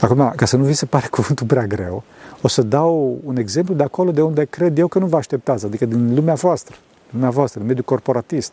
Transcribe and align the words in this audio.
Acum, 0.00 0.32
ca 0.36 0.44
să 0.44 0.56
nu 0.56 0.64
vi 0.64 0.72
se 0.72 0.86
pare 0.86 1.06
cuvântul 1.16 1.46
prea 1.46 1.66
greu, 1.66 2.02
o 2.42 2.48
să 2.48 2.62
dau 2.62 3.20
un 3.24 3.36
exemplu 3.36 3.74
de 3.74 3.82
acolo 3.82 4.10
de 4.10 4.22
unde 4.22 4.44
cred 4.44 4.78
eu 4.78 4.88
că 4.88 4.98
nu 4.98 5.06
vă 5.06 5.16
așteptați, 5.16 5.64
adică 5.64 5.84
din 5.84 6.14
lumea 6.14 6.34
voastră, 6.34 6.76
lumea 7.10 7.30
voastră, 7.30 7.58
din 7.58 7.68
mediul 7.68 7.86
corporatist. 7.86 8.52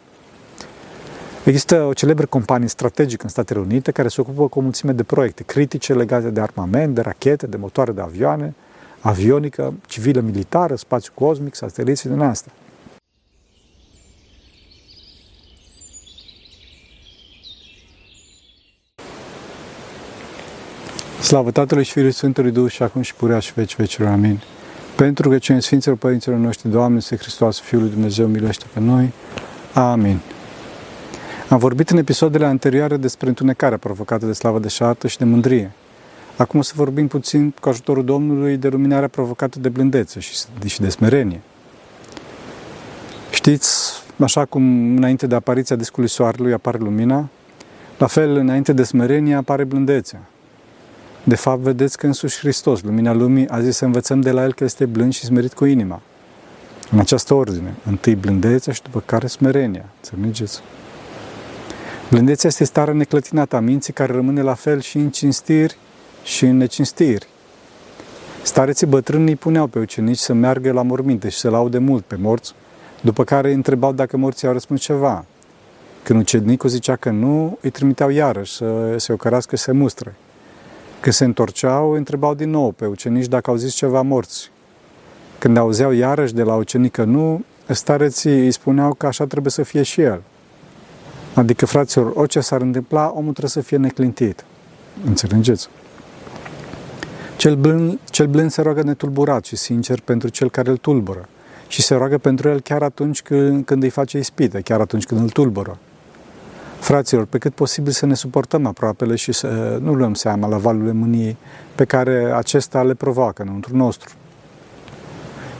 Există 1.43 1.83
o 1.83 1.93
celebră 1.93 2.25
companie 2.25 2.67
strategică 2.67 3.23
în 3.23 3.29
Statele 3.29 3.59
Unite 3.59 3.91
care 3.91 4.07
se 4.07 4.21
ocupă 4.21 4.47
cu 4.47 4.59
o 4.59 4.61
mulțime 4.61 4.91
de 4.91 5.03
proiecte 5.03 5.43
critice 5.43 5.93
legate 5.93 6.29
de 6.29 6.41
armament, 6.41 6.95
de 6.95 7.01
rachete, 7.01 7.47
de 7.47 7.57
motoare 7.57 7.91
de 7.91 8.01
avioane, 8.01 8.53
avionică, 8.99 9.73
civilă, 9.87 10.21
militară, 10.21 10.75
spațiu 10.75 11.11
cosmic, 11.15 11.55
sateliți 11.55 12.07
din 12.07 12.19
asta. 12.19 12.51
Slavă 21.33 21.51
Tatălui 21.51 21.83
și 21.83 21.91
Fiului 21.91 22.11
Sfântului 22.11 22.51
Duh 22.51 22.71
și 22.71 22.83
acum 22.83 23.01
și 23.01 23.15
purea 23.15 23.39
și 23.39 23.53
veci 23.53 23.75
vecilor. 23.75 24.09
Amin. 24.09 24.39
Pentru 24.95 25.29
că 25.29 25.37
cei 25.37 25.61
Sfinților 25.61 25.97
Părinților 25.97 26.37
noștri, 26.37 26.69
Doamne, 26.69 26.99
Să 26.99 27.15
Hristos, 27.15 27.59
Fiul 27.59 27.81
lui 27.81 27.89
Dumnezeu, 27.89 28.27
miluiește 28.27 28.65
pe 28.73 28.79
noi. 28.79 29.13
Amin. 29.73 30.19
Am 31.49 31.57
vorbit 31.57 31.89
în 31.89 31.97
episoadele 31.97 32.45
anterioare 32.45 32.97
despre 32.97 33.27
întunecarea 33.27 33.77
provocată 33.77 34.25
de 34.25 34.33
slavă 34.33 34.59
de 34.59 34.67
șartă 34.67 35.07
și 35.07 35.17
de 35.17 35.23
mândrie. 35.23 35.71
Acum 36.37 36.59
o 36.59 36.63
să 36.63 36.73
vorbim 36.75 37.07
puțin 37.07 37.53
cu 37.61 37.69
ajutorul 37.69 38.05
Domnului 38.05 38.57
de 38.57 38.67
luminarea 38.67 39.07
provocată 39.07 39.59
de 39.59 39.69
blândețe 39.69 40.19
și 40.65 40.81
de 40.81 40.89
smerenie. 40.89 41.41
Știți, 43.31 43.91
așa 44.19 44.45
cum 44.45 44.63
înainte 44.95 45.27
de 45.27 45.35
apariția 45.35 45.75
discului 45.75 46.09
soarelui 46.09 46.53
apare 46.53 46.77
lumina, 46.77 47.29
la 47.97 48.07
fel 48.07 48.35
înainte 48.35 48.73
de 48.73 48.83
smerenie 48.83 49.35
apare 49.35 49.63
blândețea. 49.63 50.27
De 51.23 51.35
fapt, 51.35 51.59
vedeți 51.59 51.97
că 51.97 52.05
însuși 52.05 52.39
Hristos, 52.39 52.81
lumina 52.81 53.13
lumii, 53.13 53.49
a 53.49 53.61
zis 53.61 53.75
să 53.75 53.85
învățăm 53.85 54.21
de 54.21 54.31
la 54.31 54.43
El 54.43 54.53
că 54.53 54.63
este 54.63 54.85
blând 54.85 55.13
și 55.13 55.25
smerit 55.25 55.53
cu 55.53 55.65
inima. 55.65 56.01
În 56.91 56.99
această 56.99 57.33
ordine. 57.33 57.73
Întâi 57.85 58.15
blândețea 58.15 58.73
și 58.73 58.81
după 58.81 59.03
care 59.05 59.27
smerenia. 59.27 59.85
Înțelegeți? 60.01 60.61
Blândețea 62.09 62.49
este 62.49 62.63
starea 62.63 62.93
neclătinată 62.93 63.55
a 63.55 63.59
minții 63.59 63.93
care 63.93 64.13
rămâne 64.13 64.41
la 64.41 64.53
fel 64.53 64.81
și 64.81 64.97
în 64.97 65.09
cinstiri 65.09 65.77
și 66.23 66.45
în 66.45 66.57
necinstiri. 66.57 67.27
Stareții 68.41 68.87
bătrâni 68.87 69.29
îi 69.29 69.35
puneau 69.35 69.67
pe 69.67 69.79
ucenici 69.79 70.17
să 70.17 70.33
meargă 70.33 70.71
la 70.71 70.81
morminte 70.81 71.29
și 71.29 71.37
să 71.37 71.49
laude 71.49 71.77
mult 71.77 72.03
pe 72.03 72.15
morți, 72.15 72.53
după 73.01 73.23
care 73.23 73.47
îi 73.47 73.53
întrebau 73.53 73.93
dacă 73.93 74.17
morții 74.17 74.47
au 74.47 74.53
răspuns 74.53 74.81
ceva. 74.81 75.25
Când 76.03 76.19
ucenicul 76.19 76.69
zicea 76.69 76.95
că 76.95 77.09
nu, 77.09 77.57
îi 77.61 77.69
trimiteau 77.69 78.09
iarăși 78.09 78.53
să 78.53 78.95
se 78.97 79.13
ocărească 79.13 79.55
și 79.55 79.63
să 79.63 79.73
mustre. 79.73 80.15
Când 81.03 81.15
se 81.15 81.23
întorceau, 81.23 81.91
îi 81.91 81.97
întrebau 81.97 82.33
din 82.33 82.49
nou 82.49 82.71
pe 82.71 82.85
ucenici 82.85 83.27
dacă 83.27 83.49
au 83.49 83.55
zis 83.55 83.73
ceva 83.73 84.01
morți. 84.01 84.51
Când 85.39 85.57
auzeau 85.57 85.91
iarăși 85.91 86.33
de 86.33 86.43
la 86.43 86.55
ucenic 86.55 86.91
că 86.91 87.03
nu, 87.03 87.43
stareții 87.67 88.39
îi 88.39 88.51
spuneau 88.51 88.93
că 88.93 89.05
așa 89.05 89.25
trebuie 89.25 89.51
să 89.51 89.63
fie 89.63 89.83
și 89.83 90.01
el. 90.01 90.21
Adică, 91.33 91.65
fraților, 91.65 92.11
orice 92.15 92.39
s-ar 92.39 92.61
întâmpla, 92.61 93.09
omul 93.09 93.31
trebuie 93.31 93.49
să 93.49 93.61
fie 93.61 93.77
neclintit. 93.77 94.45
Înțelegeți? 95.05 95.69
Cel 97.37 97.55
blând, 97.55 97.99
cel 98.09 98.27
blând 98.27 98.51
se 98.51 98.61
roagă 98.61 98.83
netulburat 98.83 99.45
și 99.45 99.55
sincer 99.55 99.99
pentru 99.99 100.29
cel 100.29 100.49
care 100.49 100.69
îl 100.69 100.77
tulbură. 100.77 101.29
Și 101.67 101.81
se 101.81 101.95
roagă 101.95 102.17
pentru 102.17 102.49
el 102.49 102.61
chiar 102.61 102.81
atunci 102.81 103.21
când, 103.21 103.65
când 103.65 103.83
îi 103.83 103.89
face 103.89 104.17
ispită, 104.17 104.59
chiar 104.59 104.79
atunci 104.79 105.05
când 105.05 105.21
îl 105.21 105.29
tulbură. 105.29 105.77
Fraților, 106.83 107.25
pe 107.25 107.37
cât 107.37 107.53
posibil 107.53 107.91
să 107.91 108.05
ne 108.05 108.13
suportăm 108.13 108.65
aproapele 108.65 109.15
și 109.15 109.31
să 109.31 109.77
nu 109.81 109.93
luăm 109.93 110.13
seama 110.13 110.47
la 110.47 110.57
valurile 110.57 110.91
mâniei 110.91 111.37
pe 111.75 111.85
care 111.85 112.31
acesta 112.35 112.83
le 112.83 112.93
provoacă 112.93 113.41
înăuntru 113.41 113.75
nostru. 113.75 114.13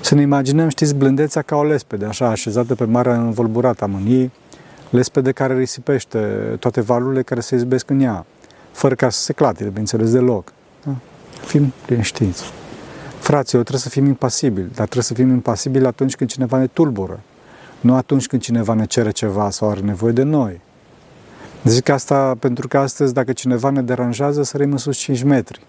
Să 0.01 0.15
ne 0.15 0.21
imaginăm, 0.21 0.69
știți, 0.69 0.95
blândețea 0.95 1.41
ca 1.41 1.55
o 1.55 1.63
lespede, 1.63 2.05
așa, 2.05 2.27
așezată 2.27 2.75
pe 2.75 2.83
marea 2.83 3.15
învolburată 3.15 3.83
a 3.83 3.87
mâniei, 3.87 4.31
lespede 4.89 5.31
care 5.31 5.57
risipește 5.57 6.19
toate 6.59 6.81
valurile 6.81 7.21
care 7.21 7.39
se 7.39 7.55
izbesc 7.55 7.89
în 7.89 7.99
ea, 7.99 8.25
fără 8.71 8.95
ca 8.95 9.09
să 9.09 9.21
se 9.21 9.33
clatire, 9.33 9.69
bineînțeles, 9.69 10.11
deloc. 10.11 10.53
Da? 10.85 10.95
Fim 11.45 11.73
liniștiți. 11.87 12.43
Fraților, 13.19 13.61
trebuie 13.61 13.83
să 13.83 13.89
fim 13.89 14.05
impasibili, 14.05 14.67
dar 14.67 14.73
trebuie 14.73 15.03
să 15.03 15.13
fim 15.13 15.29
impasibili 15.29 15.85
atunci 15.85 16.15
când 16.15 16.29
cineva 16.29 16.57
ne 16.57 16.67
tulbură, 16.67 17.19
nu 17.81 17.95
atunci 17.95 18.27
când 18.27 18.41
cineva 18.41 18.73
ne 18.73 18.85
cere 18.85 19.11
ceva 19.11 19.49
sau 19.49 19.69
are 19.69 19.79
nevoie 19.79 20.11
de 20.11 20.23
noi. 20.23 20.61
Zic 21.63 21.89
asta 21.89 22.35
pentru 22.39 22.67
că 22.67 22.77
astăzi, 22.77 23.13
dacă 23.13 23.33
cineva 23.33 23.69
ne 23.69 23.81
deranjează, 23.81 24.43
sărim 24.43 24.71
în 24.71 24.77
sus 24.77 24.97
5 24.97 25.23
metri. 25.23 25.61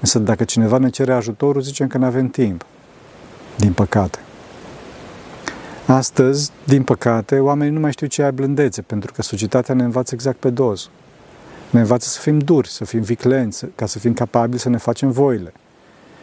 Însă 0.00 0.18
dacă 0.18 0.44
cineva 0.44 0.78
ne 0.78 0.88
cere 0.88 1.12
ajutorul, 1.12 1.62
zicem 1.62 1.86
că 1.86 1.98
nu 1.98 2.04
avem 2.04 2.28
timp. 2.28 2.66
Din 3.56 3.72
păcate. 3.72 4.18
Astăzi, 5.86 6.50
din 6.64 6.82
păcate, 6.82 7.38
oamenii 7.38 7.72
nu 7.72 7.80
mai 7.80 7.92
știu 7.92 8.06
ce 8.06 8.22
e 8.22 8.30
blândețe, 8.30 8.82
pentru 8.82 9.12
că 9.12 9.22
societatea 9.22 9.74
ne 9.74 9.84
învață 9.84 10.14
exact 10.14 10.38
pe 10.38 10.50
dos. 10.50 10.90
Ne 11.70 11.80
învață 11.80 12.08
să 12.08 12.20
fim 12.20 12.38
duri, 12.38 12.68
să 12.68 12.84
fim 12.84 13.00
viclenți, 13.00 13.66
ca 13.74 13.86
să 13.86 13.98
fim 13.98 14.12
capabili 14.12 14.60
să 14.60 14.68
ne 14.68 14.76
facem 14.76 15.10
voile. 15.10 15.52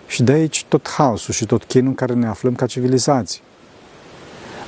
Și 0.07 0.23
de 0.23 0.31
aici 0.31 0.65
tot 0.67 0.89
haosul 0.89 1.33
și 1.33 1.45
tot 1.45 1.63
chinul 1.63 1.87
în 1.87 1.95
care 1.95 2.13
ne 2.13 2.27
aflăm 2.27 2.55
ca 2.55 2.65
civilizații. 2.65 3.41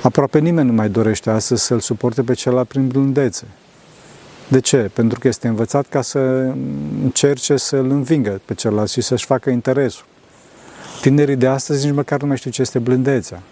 Aproape 0.02 0.38
nimeni 0.38 0.68
nu 0.68 0.74
mai 0.74 0.88
dorește 0.88 1.30
astăzi 1.30 1.64
să-l 1.64 1.80
suporte 1.80 2.22
pe 2.22 2.34
celălalt 2.34 2.68
prin 2.68 2.88
blândețe. 2.88 3.44
De 4.48 4.60
ce? 4.60 4.90
Pentru 4.92 5.18
că 5.18 5.28
este 5.28 5.48
învățat 5.48 5.86
ca 5.86 6.02
să 6.02 6.18
încerce 7.02 7.56
să-l 7.56 7.90
învingă 7.90 8.40
pe 8.44 8.54
celălalt 8.54 8.90
și 8.90 9.00
să-și 9.00 9.24
facă 9.24 9.50
interesul. 9.50 10.04
Tinerii 11.00 11.36
de 11.36 11.46
astăzi 11.46 11.86
nici 11.86 11.94
măcar 11.94 12.20
nu 12.20 12.26
mai 12.26 12.36
știu 12.36 12.50
ce 12.50 12.60
este 12.60 12.78
blândețea. 12.78 13.42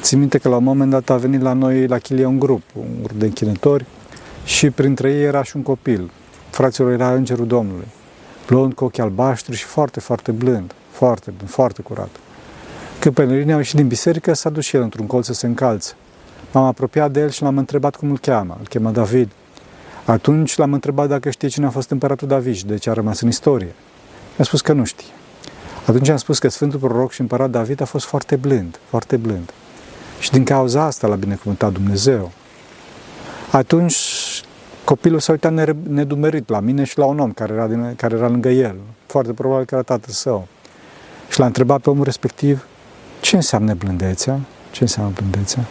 Țin 0.00 0.18
minte 0.18 0.38
că 0.38 0.48
la 0.48 0.56
un 0.56 0.64
moment 0.64 0.90
dat 0.90 1.10
a 1.10 1.16
venit 1.16 1.40
la 1.40 1.52
noi 1.52 1.86
la 1.86 1.98
Chilie 1.98 2.24
un 2.24 2.38
grup, 2.38 2.62
un 2.78 3.02
grup 3.02 3.18
de 3.18 3.24
închinători 3.24 3.84
și 4.44 4.70
printre 4.70 5.10
ei 5.12 5.22
era 5.22 5.42
și 5.42 5.56
un 5.56 5.62
copil. 5.62 6.10
Fraților 6.50 6.92
era 6.92 7.14
Îngerul 7.14 7.46
Domnului, 7.46 7.86
blond, 8.46 8.72
cu 8.72 8.84
ochi 8.84 8.98
albaștri 8.98 9.56
și 9.56 9.64
foarte, 9.64 10.00
foarte 10.00 10.32
blând, 10.32 10.74
foarte 10.90 11.30
blând, 11.30 11.50
foarte 11.50 11.82
curat. 11.82 12.10
Când 13.00 13.14
pelerinii 13.14 13.52
au 13.52 13.58
ieșit 13.58 13.76
din 13.76 13.88
biserică, 13.88 14.32
s-a 14.32 14.50
dus 14.50 14.64
și 14.64 14.76
el 14.76 14.82
într-un 14.82 15.06
colț 15.06 15.26
să 15.26 15.32
se 15.32 15.46
încalțe. 15.46 15.92
M-am 16.52 16.64
apropiat 16.64 17.10
de 17.10 17.20
el 17.20 17.30
și 17.30 17.42
l-am 17.42 17.58
întrebat 17.58 17.96
cum 17.96 18.10
îl 18.10 18.18
cheamă. 18.18 18.56
Îl 18.60 18.66
cheamă 18.68 18.90
David. 18.90 19.30
Atunci 20.10 20.56
l-am 20.56 20.72
întrebat 20.72 21.08
dacă 21.08 21.30
știe 21.30 21.48
cine 21.48 21.66
a 21.66 21.70
fost 21.70 21.90
împăratul 21.90 22.28
David 22.28 22.54
și 22.54 22.66
de 22.66 22.76
ce 22.76 22.90
a 22.90 22.92
rămas 22.92 23.20
în 23.20 23.28
istorie. 23.28 23.74
Mi-a 24.36 24.44
spus 24.44 24.60
că 24.60 24.72
nu 24.72 24.84
știe. 24.84 25.12
Atunci 25.86 26.08
am 26.08 26.16
spus 26.16 26.38
că 26.38 26.48
Sfântul 26.48 26.78
Proroc 26.78 27.12
și 27.12 27.20
Împărat 27.20 27.50
David 27.50 27.80
a 27.80 27.84
fost 27.84 28.06
foarte 28.06 28.36
blând, 28.36 28.78
foarte 28.88 29.16
blând. 29.16 29.52
Și 30.20 30.30
din 30.30 30.44
cauza 30.44 30.82
asta 30.82 31.06
l-a 31.06 31.14
binecuvântat 31.14 31.72
Dumnezeu. 31.72 32.30
Atunci 33.50 33.96
copilul 34.84 35.20
s-a 35.20 35.32
uitat 35.32 35.52
nedumerit 35.82 36.48
la 36.48 36.60
mine 36.60 36.84
și 36.84 36.98
la 36.98 37.04
un 37.04 37.18
om 37.18 37.32
care 37.32 37.52
era, 37.52 37.66
din, 37.66 37.94
care 37.96 38.16
era 38.16 38.28
lângă 38.28 38.48
el. 38.48 38.76
Foarte 39.06 39.32
probabil 39.32 39.64
că 39.64 39.74
era 39.74 39.84
tatăl 39.84 40.12
său. 40.12 40.48
Și 41.30 41.38
l-a 41.38 41.46
întrebat 41.46 41.80
pe 41.80 41.90
omul 41.90 42.04
respectiv 42.04 42.66
ce 43.20 43.36
înseamnă 43.36 43.74
blândețea? 43.74 44.40
Ce 44.70 44.82
înseamnă 44.82 45.12
blândețea? 45.14 45.64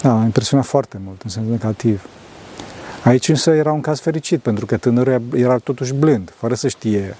Da, 0.00 0.12
m-a 0.12 0.24
impresionat 0.24 0.66
foarte 0.66 1.00
mult, 1.04 1.22
în 1.22 1.30
sens 1.30 1.46
negativ. 1.48 2.06
Aici 3.04 3.28
însă 3.28 3.50
era 3.50 3.72
un 3.72 3.80
caz 3.80 4.00
fericit, 4.00 4.40
pentru 4.40 4.66
că 4.66 4.76
tânărul 4.76 5.22
era 5.34 5.58
totuși 5.58 5.92
blând, 5.92 6.32
fără 6.36 6.54
să 6.54 6.68
știe 6.68 7.16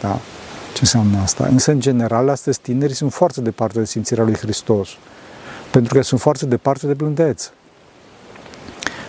da, 0.00 0.20
ce 0.72 0.78
înseamnă 0.80 1.18
asta. 1.18 1.46
Însă, 1.46 1.70
în 1.70 1.80
general, 1.80 2.28
astăzi 2.28 2.60
tinerii 2.60 2.94
sunt 2.94 3.12
foarte 3.12 3.40
departe 3.40 3.78
de 3.78 3.84
simțirea 3.84 4.24
lui 4.24 4.36
Hristos, 4.36 4.88
pentru 5.70 5.94
că 5.94 6.02
sunt 6.02 6.20
foarte 6.20 6.46
departe 6.46 6.86
de 6.86 6.94
blândețe. 6.94 7.50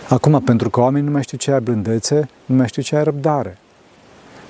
Acum, 0.08 0.40
pentru 0.42 0.70
că 0.70 0.80
oamenii 0.80 1.06
nu 1.06 1.12
mai 1.12 1.22
știu 1.22 1.38
ce 1.38 1.50
e 1.50 1.58
blândețe, 1.58 2.28
nu 2.44 2.56
mai 2.56 2.68
știu 2.68 2.82
ce 2.82 2.94
e 2.94 3.00
răbdare. 3.00 3.58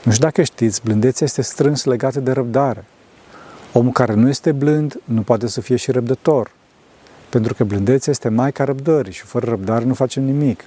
Nu 0.02 0.12
știu 0.12 0.24
dacă 0.24 0.42
știți, 0.42 0.80
blândețea 0.84 1.26
este 1.26 1.42
strâns 1.42 1.84
legată 1.84 2.20
de 2.20 2.32
răbdare. 2.32 2.84
Omul 3.72 3.92
care 3.92 4.14
nu 4.14 4.28
este 4.28 4.52
blând 4.52 5.00
nu 5.04 5.22
poate 5.22 5.46
să 5.46 5.60
fie 5.60 5.76
și 5.76 5.90
răbdător, 5.90 6.50
pentru 7.28 7.54
că 7.54 7.64
blândețea 7.64 8.12
este 8.12 8.28
maica 8.28 8.64
răbdării 8.64 9.12
și 9.12 9.22
fără 9.22 9.46
răbdare 9.48 9.84
nu 9.84 9.94
facem 9.94 10.22
nimic. 10.22 10.64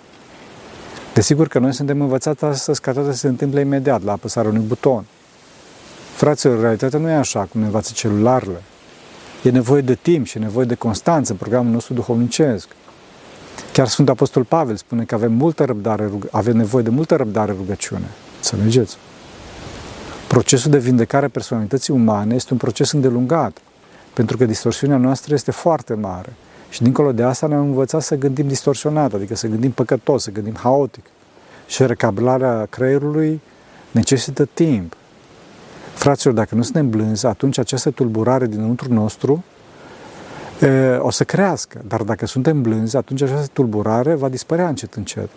Desigur 1.18 1.48
că 1.48 1.60
noi 1.60 1.74
suntem 1.74 2.02
învățați 2.02 2.46
astăzi 2.46 2.81
ca 2.81 2.92
toate 2.92 3.12
să 3.12 3.18
se 3.18 3.28
întâmple 3.28 3.60
imediat, 3.60 4.04
la 4.04 4.12
apăsarea 4.12 4.50
unui 4.50 4.64
buton. 4.68 5.06
Fraților, 6.16 6.60
realitatea 6.60 7.00
nu 7.00 7.10
e 7.10 7.14
așa 7.14 7.40
cum 7.40 7.60
ne 7.60 7.66
învață 7.66 7.92
celularele. 7.94 8.62
E 9.44 9.50
nevoie 9.50 9.81
de 9.81 9.96
timp 9.96 10.25
și 10.25 10.38
e 10.38 10.40
nevoie 10.40 10.66
de 10.66 10.75
constanță 10.75 11.31
în 11.31 11.38
programul 11.38 11.72
nostru 11.72 11.94
duhovnicesc. 11.94 12.68
Chiar 13.74 13.88
Sfântul 13.88 14.14
Apostol 14.14 14.44
Pavel 14.44 14.75
spune 14.75 15.04
că 15.04 15.16
avem, 15.16 15.34
multă 15.34 15.64
răbdare, 15.64 16.12
avem 16.31 16.58
nevoie 16.58 16.84
de 16.84 16.90
multă 16.90 17.16
răbdare 17.16 17.52
rugăciune. 17.52 18.08
Înțelegeți? 18.36 18.98
Procesul 20.28 20.72
de 20.72 20.78
vindecare 20.78 21.25
a 21.25 21.30
personalității 21.30 21.94
umane 21.94 22.36
este 22.36 22.54
un 22.54 22.60
proces 22.60 22.92
îndelungat, 22.92 23.58
pentru 24.14 24.38
că 24.38 24.46
distorsiunea 24.46 24.98
noastră 24.98 25.34
este 25.34 25.52
foarte 25.52 25.94
mare. 25.94 26.34
Și 26.69 26.81
dincolo 26.81 27.12
de 27.12 27.24
asta 27.24 27.48
ne-am 27.48 27.62
învățat 27.62 28.02
să 28.02 28.16
gândim 28.16 28.48
distorsionat, 28.48 29.14
adică 29.14 29.36
să 29.36 29.48
gândim 29.48 29.72
păcătos, 29.72 30.24
să 30.24 30.31
gândim 30.31 30.56
haotic. 30.56 31.04
Și 31.68 31.86
recablarea 31.86 32.68
creierului 32.69 33.42
necesită 33.92 34.46
timp. 34.54 34.96
Fraților, 35.94 36.34
dacă 36.34 36.56
nu 36.56 36.62
suntem 36.62 36.90
blânzi, 36.90 37.25
atunci 37.25 37.58
această 37.58 37.90
tulburare 37.90 38.48
dinăuntru 38.48 38.94
nostru 38.94 39.44
e, 40.62 40.96
o 40.96 41.12
să 41.12 41.24
crească. 41.24 41.81
Dar 41.88 42.02
dacă 42.02 42.25
suntem 42.25 42.62
blânzi, 42.62 42.98
atunci 42.98 43.22
această 43.22 43.50
tulburare 43.54 44.14
va 44.14 44.30
dispărea 44.30 44.68
încet, 44.68 44.94
încet. 44.94 45.30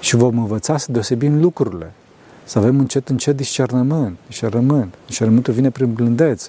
Și 0.00 0.16
vom 0.16 0.38
învăța 0.38 0.76
să 0.76 0.92
deosebim 0.92 1.40
lucrurile. 1.40 1.92
Să 2.44 2.58
avem 2.58 2.78
încet, 2.78 3.08
încet 3.08 3.36
discernământ. 3.36 4.18
Discernământ. 4.26 4.94
Discernământul 5.06 5.54
vine 5.54 5.70
prin 5.70 5.92
blândețe. 5.92 6.48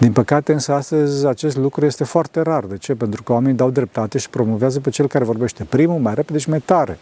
Din 0.00 0.12
păcate, 0.12 0.52
însă, 0.52 0.72
astăzi 0.72 1.26
acest 1.26 1.56
lucru 1.56 1.84
este 1.84 2.04
foarte 2.04 2.40
rar. 2.40 2.64
De 2.64 2.76
ce? 2.76 2.94
Pentru 2.94 3.22
că 3.22 3.32
oamenii 3.32 3.56
dau 3.56 3.70
dreptate 3.70 4.18
și 4.18 4.30
promovează 4.30 4.80
pe 4.80 4.90
cel 4.90 5.06
care 5.06 5.24
vorbește 5.24 5.64
primul, 5.64 5.98
mai 5.98 6.14
repede 6.14 6.38
și 6.38 6.48
mai 6.48 6.60
tare. 6.60 6.98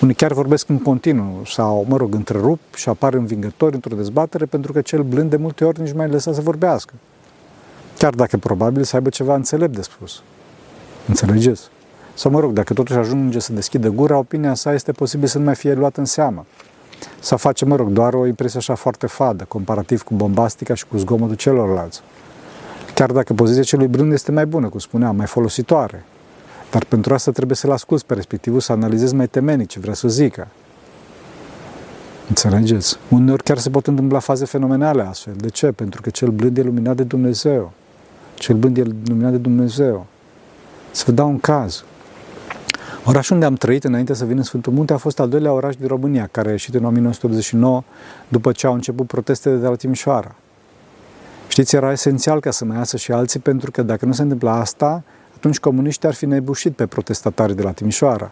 Unii 0.00 0.14
chiar 0.14 0.32
vorbesc 0.32 0.68
în 0.68 0.78
continuu 0.78 1.42
sau, 1.46 1.84
mă 1.88 1.96
rog, 1.96 2.14
întrerup 2.14 2.60
și 2.74 2.88
apar 2.88 3.14
învingători 3.14 3.74
într-o 3.74 3.96
dezbatere 3.96 4.44
pentru 4.44 4.72
că 4.72 4.80
cel 4.80 5.02
blând 5.02 5.30
de 5.30 5.36
multe 5.36 5.64
ori 5.64 5.80
nici 5.80 5.92
mai 5.92 6.08
lăsa 6.08 6.32
să 6.32 6.40
vorbească. 6.40 6.92
Chiar 7.98 8.14
dacă 8.14 8.36
probabil 8.36 8.82
să 8.82 8.96
aibă 8.96 9.08
ceva 9.08 9.34
înțelept 9.34 9.74
de 9.74 9.82
spus. 9.82 10.22
Înțelegeți? 11.08 11.62
Sau, 12.14 12.30
mă 12.30 12.40
rog, 12.40 12.52
dacă 12.52 12.74
totuși 12.74 12.98
ajunge 12.98 13.38
să 13.38 13.52
deschidă 13.52 13.88
gura, 13.88 14.18
opinia 14.18 14.54
sa 14.54 14.72
este 14.72 14.92
posibil 14.92 15.28
să 15.28 15.38
nu 15.38 15.44
mai 15.44 15.54
fie 15.54 15.74
luată 15.74 16.00
în 16.00 16.06
seamă. 16.06 16.46
Să 17.18 17.36
face, 17.36 17.64
mă 17.64 17.76
rog, 17.76 17.88
doar 17.88 18.14
o 18.14 18.26
impresie 18.26 18.58
așa 18.58 18.74
foarte 18.74 19.06
fadă, 19.06 19.44
comparativ 19.48 20.02
cu 20.02 20.14
bombastica 20.14 20.74
și 20.74 20.86
cu 20.86 20.96
zgomotul 20.96 21.36
celorlalți. 21.36 22.00
Chiar 22.94 23.12
dacă 23.12 23.32
poziția 23.32 23.62
celui 23.62 23.86
blând 23.86 24.12
este 24.12 24.32
mai 24.32 24.46
bună, 24.46 24.68
cum 24.68 24.78
spuneam, 24.78 25.16
mai 25.16 25.26
folositoare, 25.26 26.04
dar 26.70 26.84
pentru 26.84 27.14
asta 27.14 27.30
trebuie 27.30 27.56
să-l 27.56 27.70
asculți 27.70 28.06
pe 28.06 28.14
respectivul, 28.14 28.60
să 28.60 28.72
analizezi 28.72 29.14
mai 29.14 29.26
temenic 29.26 29.68
ce 29.68 29.80
vrea 29.80 29.94
să 29.94 30.08
zică. 30.08 30.48
Înțelegeți? 32.28 32.96
Uneori 33.08 33.42
chiar 33.42 33.58
se 33.58 33.70
pot 33.70 33.86
întâmpla 33.86 34.18
faze 34.18 34.44
fenomenale 34.44 35.02
astfel. 35.02 35.34
De 35.36 35.48
ce? 35.48 35.66
Pentru 35.66 36.00
că 36.00 36.10
cel 36.10 36.28
blând 36.28 36.58
e 36.58 36.62
luminat 36.62 36.96
de 36.96 37.02
Dumnezeu. 37.02 37.72
Cel 38.34 38.56
blând 38.56 38.76
e 38.76 38.82
luminat 39.06 39.30
de 39.30 39.36
Dumnezeu. 39.36 40.06
Să 40.90 41.04
vă 41.06 41.12
dau 41.12 41.28
un 41.28 41.38
caz. 41.38 41.84
Orașul 43.06 43.34
unde 43.34 43.46
am 43.46 43.54
trăit 43.54 43.84
înainte 43.84 44.14
să 44.14 44.24
vin 44.24 44.36
în 44.36 44.42
Sfântul 44.42 44.72
Munte 44.72 44.92
a 44.92 44.96
fost 44.96 45.20
al 45.20 45.28
doilea 45.28 45.52
oraș 45.52 45.76
din 45.76 45.86
România, 45.88 46.28
care 46.30 46.48
a 46.48 46.50
ieșit 46.50 46.74
în 46.74 46.84
1989 46.84 47.82
după 48.28 48.52
ce 48.52 48.66
au 48.66 48.72
început 48.72 49.06
protestele 49.06 49.56
de 49.56 49.66
la 49.66 49.74
Timișoara. 49.74 50.34
Știți, 51.48 51.74
era 51.74 51.92
esențial 51.92 52.40
ca 52.40 52.50
să 52.50 52.64
mai 52.64 52.76
iasă 52.76 52.96
și 52.96 53.12
alții, 53.12 53.40
pentru 53.40 53.70
că 53.70 53.82
dacă 53.82 54.06
nu 54.06 54.12
se 54.12 54.22
întâmpla 54.22 54.60
asta, 54.60 55.02
atunci 55.36 55.58
comuniștii 55.58 56.08
ar 56.08 56.14
fi 56.14 56.26
nebușit 56.26 56.76
pe 56.76 56.86
protestatarii 56.86 57.54
de 57.54 57.62
la 57.62 57.72
Timișoara. 57.72 58.30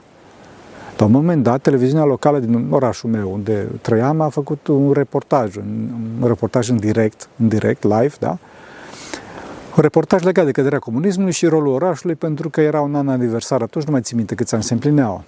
La 0.96 1.04
un 1.04 1.10
moment 1.10 1.42
dat, 1.42 1.60
televiziunea 1.60 2.04
locală 2.04 2.38
din 2.38 2.66
orașul 2.70 3.10
meu, 3.10 3.32
unde 3.32 3.68
trăiam, 3.80 4.20
a 4.20 4.28
făcut 4.28 4.66
un 4.66 4.92
reportaj, 4.92 5.56
un, 5.56 5.88
un 6.20 6.26
reportaj 6.28 6.68
în 6.68 6.76
direct, 6.76 7.28
în 7.36 7.48
direct, 7.48 7.82
live, 7.82 8.14
da? 8.18 8.38
Un 9.76 9.82
reportaj 9.82 10.22
legat 10.22 10.44
de 10.44 10.50
căderea 10.50 10.78
comunismului 10.78 11.32
și 11.32 11.46
rolul 11.46 11.72
orașului, 11.72 12.14
pentru 12.14 12.48
că 12.48 12.60
era 12.60 12.80
un 12.80 12.94
an 12.94 13.08
aniversar, 13.08 13.62
atunci 13.62 13.84
nu 13.84 13.92
mai 13.92 14.00
țin 14.00 14.16
minte 14.16 14.34
câți 14.34 14.54
ani 14.54 14.62
se 14.62 14.72
împlineau. 14.72 15.24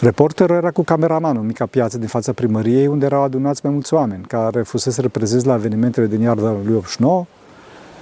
Reporterul 0.00 0.56
era 0.56 0.70
cu 0.70 0.82
cameramanul 0.82 1.40
în 1.40 1.46
mica 1.46 1.66
piață 1.66 1.98
din 1.98 2.06
fața 2.06 2.32
primăriei, 2.32 2.86
unde 2.86 3.04
erau 3.04 3.22
adunați 3.22 3.60
mai 3.64 3.72
mulți 3.72 3.94
oameni, 3.94 4.24
care 4.24 4.62
fusese 4.62 5.00
reprezenți 5.00 5.46
la 5.46 5.54
evenimentele 5.54 6.06
din 6.06 6.20
iarna 6.20 6.56
lui 6.64 6.74
89, 6.74 7.26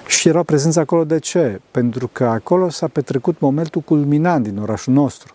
și 0.07 0.29
erau 0.29 0.43
prezenți 0.43 0.79
acolo 0.79 1.05
de 1.05 1.19
ce? 1.19 1.61
Pentru 1.71 2.09
că 2.13 2.25
acolo 2.25 2.69
s-a 2.69 2.89
petrecut 2.89 3.41
momentul 3.41 3.81
culminant 3.81 4.45
din 4.45 4.59
orașul 4.59 4.93
nostru. 4.93 5.35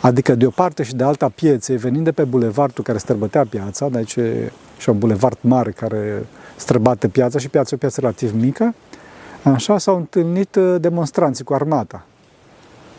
Adică 0.00 0.34
de 0.34 0.46
o 0.46 0.50
parte 0.50 0.82
și 0.82 0.94
de 0.94 1.04
alta 1.04 1.28
pieței, 1.28 1.76
venind 1.76 2.04
de 2.04 2.12
pe 2.12 2.24
bulevardul 2.24 2.84
care 2.84 2.98
străbătea 2.98 3.44
piața, 3.44 3.88
deci 3.88 4.18
și 4.78 4.88
un 4.88 4.98
bulevard 4.98 5.38
mare 5.40 5.70
care 5.70 6.26
străbate 6.56 7.08
piața 7.08 7.38
și 7.38 7.48
piața 7.48 7.70
o 7.74 7.78
piață 7.78 8.00
relativ 8.00 8.34
mică, 8.34 8.74
așa 9.52 9.78
s-au 9.78 9.96
întâlnit 9.96 10.54
uh, 10.54 10.76
demonstranții 10.80 11.44
cu 11.44 11.54
armata. 11.54 12.04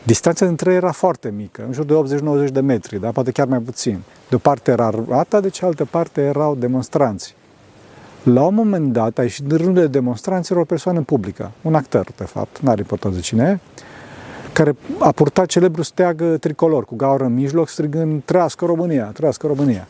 Distanța 0.04 0.46
dintre 0.46 0.69
ei 0.69 0.75
era 0.75 0.92
foarte 0.92 1.34
mică, 1.36 1.63
în 1.68 1.74
jur 1.74 1.86
de 1.86 2.18
80-90 2.48 2.51
de 2.51 2.60
metri, 2.60 3.00
dar 3.00 3.12
poate 3.12 3.31
chiar 3.31 3.48
mai 3.48 3.60
puțin. 3.60 4.00
De 4.30 4.36
o 4.36 4.38
parte 4.38 4.72
era 4.72 4.86
armata, 4.86 5.40
de 5.40 5.50
cealaltă 5.50 5.86
parte 5.86 6.22
erau 6.22 6.56
demonstranții. 6.56 7.34
La 8.24 8.44
un 8.44 8.54
moment 8.54 8.94
dat 8.94 9.18
a 9.18 9.22
ieșit 9.22 9.51
în 9.51 9.57
rândul 9.57 9.81
de 9.81 9.88
demonstranților 9.88 10.62
o 10.62 10.66
persoană 10.66 11.01
publică, 11.01 11.51
un 11.62 11.75
actor, 11.75 12.07
de 12.16 12.24
fapt, 12.24 12.60
nu 12.60 12.69
are 12.69 12.80
importanță 12.80 13.19
cine 13.19 13.60
e, 13.62 13.84
care 14.54 14.75
a 15.00 15.12
purtat 15.12 15.46
celebrul 15.46 15.84
steag 15.84 16.38
tricolor 16.40 16.86
cu 16.86 16.96
gaură 16.96 17.24
în 17.24 17.34
mijloc, 17.34 17.69
strigând 17.69 18.22
Trăiască 18.25 18.66
România, 18.66 19.04
trăiască 19.04 19.48
România. 19.48 19.88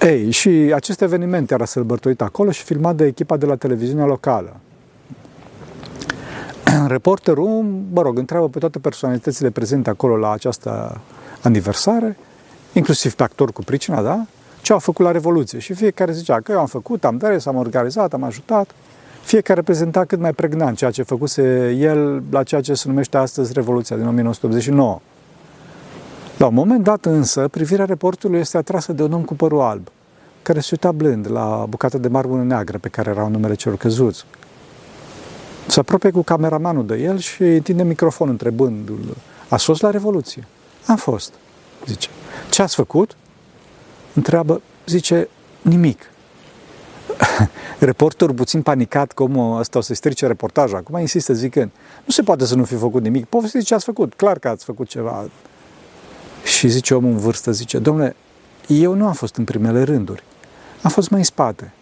Ei, 0.00 0.30
și 0.30 0.48
acest 0.74 1.00
eveniment 1.00 1.50
era 1.50 1.64
sărbătorit 1.64 2.20
acolo 2.20 2.50
și 2.50 2.62
filmat 2.62 2.96
de 2.96 3.04
echipa 3.04 3.36
de 3.36 3.46
la 3.46 3.56
televiziunea 3.56 4.04
locală. 4.04 4.56
Reporterul, 6.86 7.64
mă 7.92 8.02
rog, 8.02 8.18
întreabă 8.18 8.48
pe 8.48 8.58
toate 8.58 8.78
personalitățile 8.78 9.50
prezente 9.50 9.90
acolo 9.90 10.16
la 10.16 10.32
această 10.32 11.00
aniversare, 11.42 12.16
inclusiv 12.72 13.14
pe 13.14 13.22
actor 13.22 13.52
cu 13.52 13.62
pricina, 13.62 14.02
da? 14.02 14.26
ce 14.62 14.72
au 14.72 14.78
făcut 14.78 15.04
la 15.04 15.10
Revoluție. 15.10 15.58
Și 15.58 15.74
fiecare 15.74 16.12
zicea 16.12 16.40
că 16.40 16.52
eu 16.52 16.58
am 16.58 16.66
făcut, 16.66 17.04
am 17.04 17.16
dres, 17.16 17.46
am 17.46 17.56
organizat, 17.56 18.12
am 18.12 18.22
ajutat. 18.22 18.70
Fiecare 19.22 19.62
prezenta 19.62 20.04
cât 20.04 20.20
mai 20.20 20.32
pregnant 20.32 20.76
ceea 20.76 20.90
ce 20.90 21.02
făcuse 21.02 21.70
el 21.78 22.22
la 22.30 22.42
ceea 22.42 22.60
ce 22.60 22.74
se 22.74 22.88
numește 22.88 23.16
astăzi 23.16 23.52
Revoluția 23.52 23.96
din 23.96 24.06
1989. 24.06 25.00
La 26.36 26.46
un 26.46 26.54
moment 26.54 26.84
dat 26.84 27.04
însă, 27.04 27.48
privirea 27.48 27.84
reportului 27.84 28.38
este 28.38 28.56
atrasă 28.56 28.92
de 28.92 29.02
un 29.02 29.12
om 29.12 29.22
cu 29.22 29.34
părul 29.34 29.60
alb, 29.60 29.88
care 30.42 30.60
se 30.60 30.68
uita 30.72 30.92
blând 30.92 31.30
la 31.30 31.66
bucata 31.68 31.98
de 31.98 32.08
marbună 32.08 32.42
neagră 32.42 32.78
pe 32.78 32.88
care 32.88 33.10
erau 33.10 33.28
numele 33.28 33.54
celor 33.54 33.76
căzuți. 33.76 34.24
Se 35.68 35.80
apropie 35.80 36.10
cu 36.10 36.22
cameramanul 36.22 36.86
de 36.86 36.96
el 36.96 37.18
și 37.18 37.42
întinde 37.42 37.82
microfonul 37.82 38.32
întrebându-l, 38.32 39.16
a 39.48 39.56
fost 39.56 39.82
la 39.82 39.90
Revoluție? 39.90 40.46
Am 40.86 40.96
fost, 40.96 41.32
zice. 41.86 42.08
Ce 42.50 42.62
ați 42.62 42.74
făcut? 42.74 43.16
întreabă, 44.14 44.62
zice, 44.86 45.28
nimic. 45.62 46.10
Reporterul 47.78 48.34
puțin 48.34 48.62
panicat 48.62 49.12
că 49.12 49.22
omul 49.22 49.58
ăsta 49.58 49.78
o 49.78 49.80
să 49.80 49.94
strice 49.94 50.26
reportajul. 50.26 50.76
Acum 50.76 50.98
insistă 50.98 51.32
zicând, 51.32 51.70
nu 52.04 52.12
se 52.12 52.22
poate 52.22 52.44
să 52.44 52.54
nu 52.54 52.64
fi 52.64 52.76
făcut 52.76 53.02
nimic. 53.02 53.24
Povestiți 53.24 53.64
ce 53.64 53.74
ați 53.74 53.84
făcut, 53.84 54.14
clar 54.14 54.38
că 54.38 54.48
ați 54.48 54.64
făcut 54.64 54.88
ceva. 54.88 55.28
Și 56.44 56.68
zice 56.68 56.94
omul 56.94 57.10
în 57.10 57.18
vârstă, 57.18 57.50
zice, 57.50 57.78
domnule, 57.78 58.16
eu 58.66 58.94
nu 58.94 59.06
am 59.06 59.12
fost 59.12 59.36
în 59.36 59.44
primele 59.44 59.82
rânduri. 59.82 60.22
Am 60.82 60.90
fost 60.90 61.10
mai 61.10 61.18
în 61.18 61.24
spate. 61.24 61.72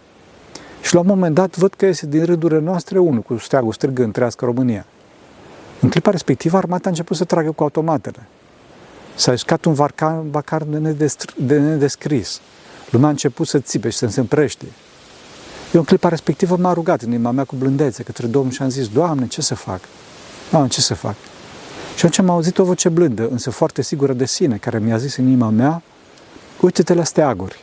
Și 0.81 0.95
la 0.95 1.01
un 1.01 1.07
moment 1.07 1.35
dat 1.35 1.57
văd 1.57 1.75
că 1.75 1.85
iese 1.85 2.07
din 2.07 2.25
rândurile 2.25 2.61
noastre 2.61 2.99
unul 2.99 3.21
cu 3.21 3.37
steagul 3.37 3.73
strigând, 3.73 4.13
trăiască 4.13 4.45
România. 4.45 4.87
În 5.81 5.89
clipa 5.89 6.11
respectivă, 6.11 6.57
armata 6.57 6.83
a 6.87 6.89
început 6.89 7.17
să 7.17 7.25
tragă 7.25 7.51
cu 7.51 7.63
automatele. 7.63 8.27
S-a 9.15 9.33
iscat 9.33 9.65
un 9.65 9.73
vacar, 9.73 10.21
vacar 10.31 10.63
de 11.37 11.59
nedescris. 11.59 12.41
Lumea 12.91 13.07
a 13.07 13.11
început 13.11 13.47
să 13.47 13.59
țipe 13.59 13.89
și 13.89 13.97
să 13.97 14.07
se 14.07 14.21
împrește. 14.21 14.65
Eu 15.73 15.81
în 15.81 15.87
clipa 15.87 16.09
respectivă 16.09 16.57
m-a 16.57 16.73
rugat 16.73 17.03
în 17.03 17.13
inima 17.13 17.31
mea 17.31 17.45
cu 17.45 17.57
blândețe 17.57 18.03
către 18.03 18.27
Domnul 18.27 18.53
și 18.53 18.63
am 18.63 18.69
zis, 18.69 18.89
Doamne, 18.89 19.27
ce 19.27 19.43
să 19.43 19.55
fac? 19.55 19.81
Doamne, 20.51 20.69
ce 20.69 20.81
să 20.81 20.95
fac? 20.95 21.15
Și 21.97 22.07
atunci 22.07 22.19
am 22.19 22.31
auzit 22.31 22.59
o 22.59 22.65
voce 22.65 22.89
blândă, 22.89 23.29
însă 23.29 23.51
foarte 23.51 23.83
sigură 23.83 24.13
de 24.13 24.27
sine, 24.27 24.57
care 24.57 24.79
mi-a 24.79 24.97
zis 24.97 25.17
în 25.17 25.27
inima 25.27 25.49
mea, 25.49 25.83
uite-te 26.61 26.95
la 26.95 27.05
steaguri, 27.05 27.61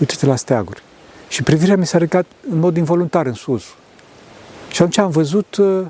uite-te 0.00 0.26
la 0.26 0.36
steaguri. 0.36 0.82
Și 1.28 1.42
privirea 1.42 1.76
mi 1.76 1.86
s-a 1.86 1.98
ridicat 1.98 2.26
în 2.50 2.58
mod 2.58 2.76
involuntar 2.76 3.26
în 3.26 3.34
sus. 3.34 3.64
Și 4.70 4.82
atunci 4.82 4.98
am 4.98 5.10
văzut 5.10 5.56
uh, 5.56 5.86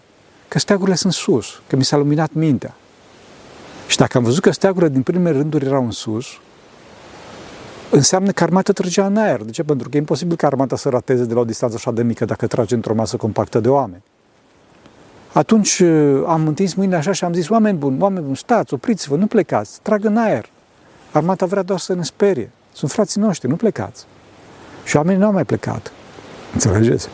că 0.48 0.58
steagurile 0.58 0.96
sunt 0.96 1.12
sus, 1.12 1.60
că 1.66 1.76
mi 1.76 1.84
s-a 1.84 1.96
luminat 1.96 2.32
mintea. 2.32 2.74
Și 3.86 3.96
dacă 3.96 4.18
am 4.18 4.24
văzut 4.24 4.42
că 4.42 4.50
steagurile 4.50 4.90
din 4.90 5.02
primele 5.02 5.36
rânduri 5.36 5.64
erau 5.64 5.84
în 5.84 5.90
sus, 5.90 6.26
înseamnă 7.90 8.30
că 8.30 8.42
armata 8.42 8.72
trăgea 8.72 9.06
în 9.06 9.16
aer. 9.16 9.42
De 9.42 9.50
ce? 9.50 9.62
Pentru 9.62 9.88
că 9.88 9.96
e 9.96 10.00
imposibil 10.00 10.36
ca 10.36 10.46
armata 10.46 10.76
să 10.76 10.88
rateze 10.88 11.24
de 11.24 11.34
la 11.34 11.40
o 11.40 11.44
distanță 11.44 11.76
așa 11.76 11.90
de 11.90 12.02
mică 12.02 12.24
dacă 12.24 12.46
trage 12.46 12.74
într-o 12.74 12.94
masă 12.94 13.16
compactă 13.16 13.60
de 13.60 13.68
oameni. 13.68 14.02
Atunci 15.32 15.78
uh, 15.78 16.22
am 16.26 16.46
întins 16.46 16.74
mâinile 16.74 16.98
așa 16.98 17.12
și 17.12 17.24
am 17.24 17.32
zis, 17.32 17.48
oameni 17.48 17.78
buni, 17.78 18.00
oameni 18.00 18.24
buni, 18.24 18.36
stați, 18.36 18.74
opriți-vă, 18.74 19.16
nu 19.16 19.26
plecați, 19.26 19.78
trag 19.82 20.04
în 20.04 20.16
aer. 20.16 20.48
Armata 21.12 21.46
vrea 21.46 21.62
doar 21.62 21.78
să 21.78 21.94
ne 21.94 22.02
sperie. 22.02 22.50
Sunt 22.72 22.90
frații 22.90 23.20
noștri, 23.20 23.48
nu 23.48 23.56
plecați. 23.56 24.06
Și 24.86 24.96
oamenii 24.96 25.20
nu 25.20 25.26
au 25.26 25.32
mai 25.32 25.44
plecat. 25.44 25.92
Înțelegeți? 26.52 27.08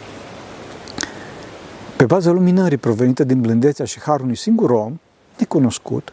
Pe 1.96 2.04
baza 2.04 2.30
luminării 2.30 2.76
provenite 2.76 3.24
din 3.24 3.40
blândețea 3.40 3.84
și 3.84 4.00
harul 4.00 4.22
unui 4.22 4.36
singur 4.36 4.70
om, 4.70 5.00
necunoscut, 5.38 6.12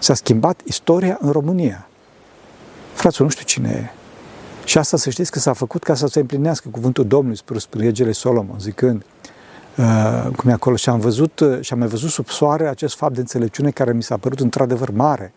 S-a 0.00 0.14
schimbat 0.14 0.60
istoria 0.64 1.18
în 1.20 1.30
România. 1.30 1.88
Frațul, 2.92 3.24
nu 3.24 3.30
știu 3.30 3.44
cine 3.44 3.68
e. 3.68 3.96
Și 4.64 4.78
asta 4.78 4.96
să 4.96 5.10
știți 5.10 5.30
că 5.30 5.38
s-a 5.38 5.52
făcut 5.52 5.82
ca 5.82 5.94
să 5.94 6.06
se 6.06 6.20
împlinească 6.20 6.68
cuvântul 6.68 7.06
Domnului 7.06 7.36
spre 7.36 7.58
regele 7.84 8.12
Solomon, 8.12 8.58
zicând, 8.58 9.04
uh, 9.76 10.30
cum 10.36 10.50
e 10.50 10.52
acolo, 10.52 10.76
și 10.76 10.88
am 10.88 11.00
văzut, 11.00 11.40
uh, 11.40 11.60
și 11.60 11.72
am 11.72 11.78
mai 11.78 11.88
văzut 11.88 12.10
sub 12.10 12.28
soare 12.28 12.68
acest 12.68 12.96
fapt 12.96 13.14
de 13.14 13.20
înțelepciune 13.20 13.70
care 13.70 13.92
mi 13.92 14.02
s-a 14.02 14.16
părut 14.16 14.40
într-adevăr 14.40 14.90
mare. 14.90 15.32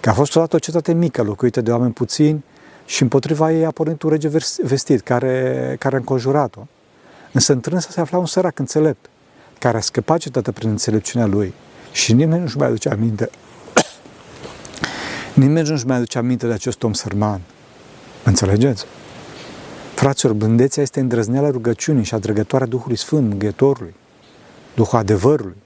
Că 0.00 0.10
a 0.10 0.12
fost 0.12 0.36
odată 0.36 0.56
o 0.56 0.58
cetate 0.58 0.92
mică, 0.92 1.22
locuită 1.22 1.60
de 1.60 1.70
oameni 1.70 1.92
puțini, 1.92 2.44
și 2.92 3.02
împotriva 3.02 3.52
ei 3.52 3.64
a 3.64 3.70
pornit 3.70 4.02
un 4.02 4.10
rege 4.10 4.28
vestit 4.62 5.00
care, 5.00 5.76
care 5.78 5.94
a 5.94 5.98
înconjurat-o. 5.98 6.60
Însă 7.32 7.52
întrânsa 7.52 7.88
se 7.90 8.00
afla 8.00 8.18
un 8.18 8.26
sărac 8.26 8.58
înțelept, 8.58 9.10
care 9.58 9.76
a 9.76 9.80
scăpat 9.80 10.18
cetătă 10.18 10.52
prin 10.52 10.68
înțelepciunea 10.68 11.26
lui 11.26 11.54
și 11.92 12.12
nimeni 12.12 12.40
nu-și 12.40 12.56
mai 12.56 12.66
aduce 12.66 12.88
aminte. 12.88 13.30
nimeni 15.34 15.68
nu-și 15.68 15.86
mai 15.86 15.96
aduce 15.96 16.18
aminte 16.18 16.46
de 16.46 16.52
acest 16.52 16.82
om 16.82 16.92
sărman. 16.92 17.40
Înțelegeți? 18.24 18.84
Fraților, 19.94 20.34
blândețea 20.34 20.82
este 20.82 21.00
îndrăzneala 21.00 21.50
rugăciunii 21.50 22.04
și 22.04 22.14
adrăgătoarea 22.14 22.68
Duhului 22.68 22.96
Sfânt, 22.96 23.28
Mângâietorului, 23.28 23.94
Duhul 24.74 24.98
adevărului. 24.98 25.56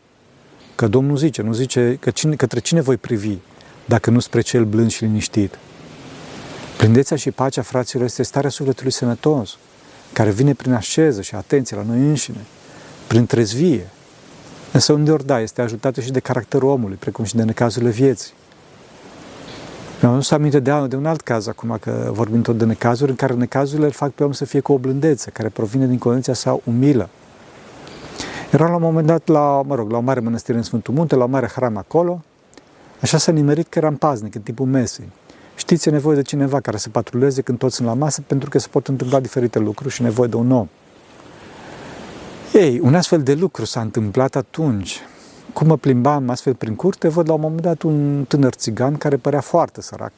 Că 0.74 0.86
Domnul 0.86 1.16
zice, 1.16 1.42
nu 1.42 1.52
zice 1.52 1.96
că 2.00 2.10
cine, 2.10 2.36
către 2.36 2.60
cine 2.60 2.80
voi 2.80 2.96
privi, 2.96 3.36
dacă 3.84 4.10
nu 4.10 4.18
spre 4.18 4.40
cel 4.40 4.64
blând 4.64 4.90
și 4.90 5.04
liniștit. 5.04 5.58
Blândețea 6.78 7.16
și 7.16 7.30
pacea, 7.30 7.62
fraților, 7.62 8.04
este 8.04 8.22
starea 8.22 8.50
sufletului 8.50 8.92
sănătos, 8.92 9.58
care 10.12 10.30
vine 10.30 10.54
prin 10.54 10.72
așeză 10.72 11.22
și 11.22 11.34
atenție 11.34 11.76
la 11.76 11.82
noi 11.82 11.98
înșine, 11.98 12.44
prin 13.06 13.26
trezvie. 13.26 13.86
Însă 14.72 14.92
unde 14.92 15.16
da, 15.16 15.40
este 15.40 15.62
ajutată 15.62 16.00
și 16.00 16.10
de 16.10 16.20
caracterul 16.20 16.68
omului, 16.68 16.96
precum 16.96 17.24
și 17.24 17.36
de 17.36 17.42
necazurile 17.42 17.90
vieții. 17.90 18.32
Mi-am 20.00 20.12
adus 20.12 20.30
aminte 20.30 20.58
de, 20.58 20.86
de 20.88 20.96
un 20.96 21.06
alt 21.06 21.20
caz 21.20 21.46
acum, 21.46 21.76
că 21.80 22.10
vorbim 22.12 22.42
tot 22.42 22.58
de 22.58 22.64
necazuri, 22.64 23.10
în 23.10 23.16
care 23.16 23.34
necazurile 23.34 23.86
îl 23.86 23.92
fac 23.92 24.10
pe 24.10 24.24
om 24.24 24.32
să 24.32 24.44
fie 24.44 24.60
cu 24.60 24.72
o 24.72 24.78
blândețe, 24.78 25.30
care 25.30 25.48
provine 25.48 25.86
din 25.86 25.98
condiția 25.98 26.34
sa 26.34 26.60
umilă. 26.64 27.08
Era 28.50 28.68
la 28.68 28.74
un 28.74 28.82
moment 28.82 29.06
dat 29.06 29.26
la, 29.26 29.62
mă 29.66 29.74
rog, 29.74 29.90
la 29.90 29.96
o 29.96 30.00
mare 30.00 30.20
mănăstire 30.20 30.56
în 30.56 30.62
Sfântul 30.62 30.94
Munte, 30.94 31.14
la 31.14 31.24
o 31.24 31.26
mare 31.26 31.46
hram 31.46 31.76
acolo, 31.76 32.22
așa 33.00 33.18
s-a 33.18 33.32
nimerit 33.32 33.66
că 33.68 33.78
eram 33.78 33.96
paznic 33.96 34.34
în 34.34 34.40
timpul 34.40 34.66
mesei. 34.66 35.08
Știți, 35.56 35.88
e 35.88 35.90
nevoie 35.90 36.16
de 36.16 36.22
cineva 36.22 36.60
care 36.60 36.76
să 36.76 36.88
patruleze 36.88 37.42
când 37.42 37.58
toți 37.58 37.74
sunt 37.74 37.88
la 37.88 37.94
masă, 37.94 38.22
pentru 38.26 38.50
că 38.50 38.58
se 38.58 38.68
pot 38.70 38.88
întâmpla 38.88 39.20
diferite 39.20 39.58
lucruri 39.58 39.94
și 39.94 40.02
nevoie 40.02 40.28
de 40.28 40.36
un 40.36 40.50
om. 40.50 40.68
Ei, 42.52 42.80
un 42.82 42.94
astfel 42.94 43.22
de 43.22 43.34
lucru 43.34 43.64
s-a 43.64 43.80
întâmplat 43.80 44.36
atunci. 44.36 45.00
Cum 45.52 45.66
mă 45.66 45.76
plimbam 45.76 46.30
astfel 46.30 46.54
prin 46.54 46.74
curte, 46.74 47.08
văd 47.08 47.28
la 47.28 47.34
un 47.34 47.40
moment 47.40 47.60
dat 47.60 47.82
un 47.82 48.24
tânăr 48.28 48.52
țigan 48.52 48.96
care 48.96 49.16
părea 49.16 49.40
foarte 49.40 49.82
sărac. 49.82 50.12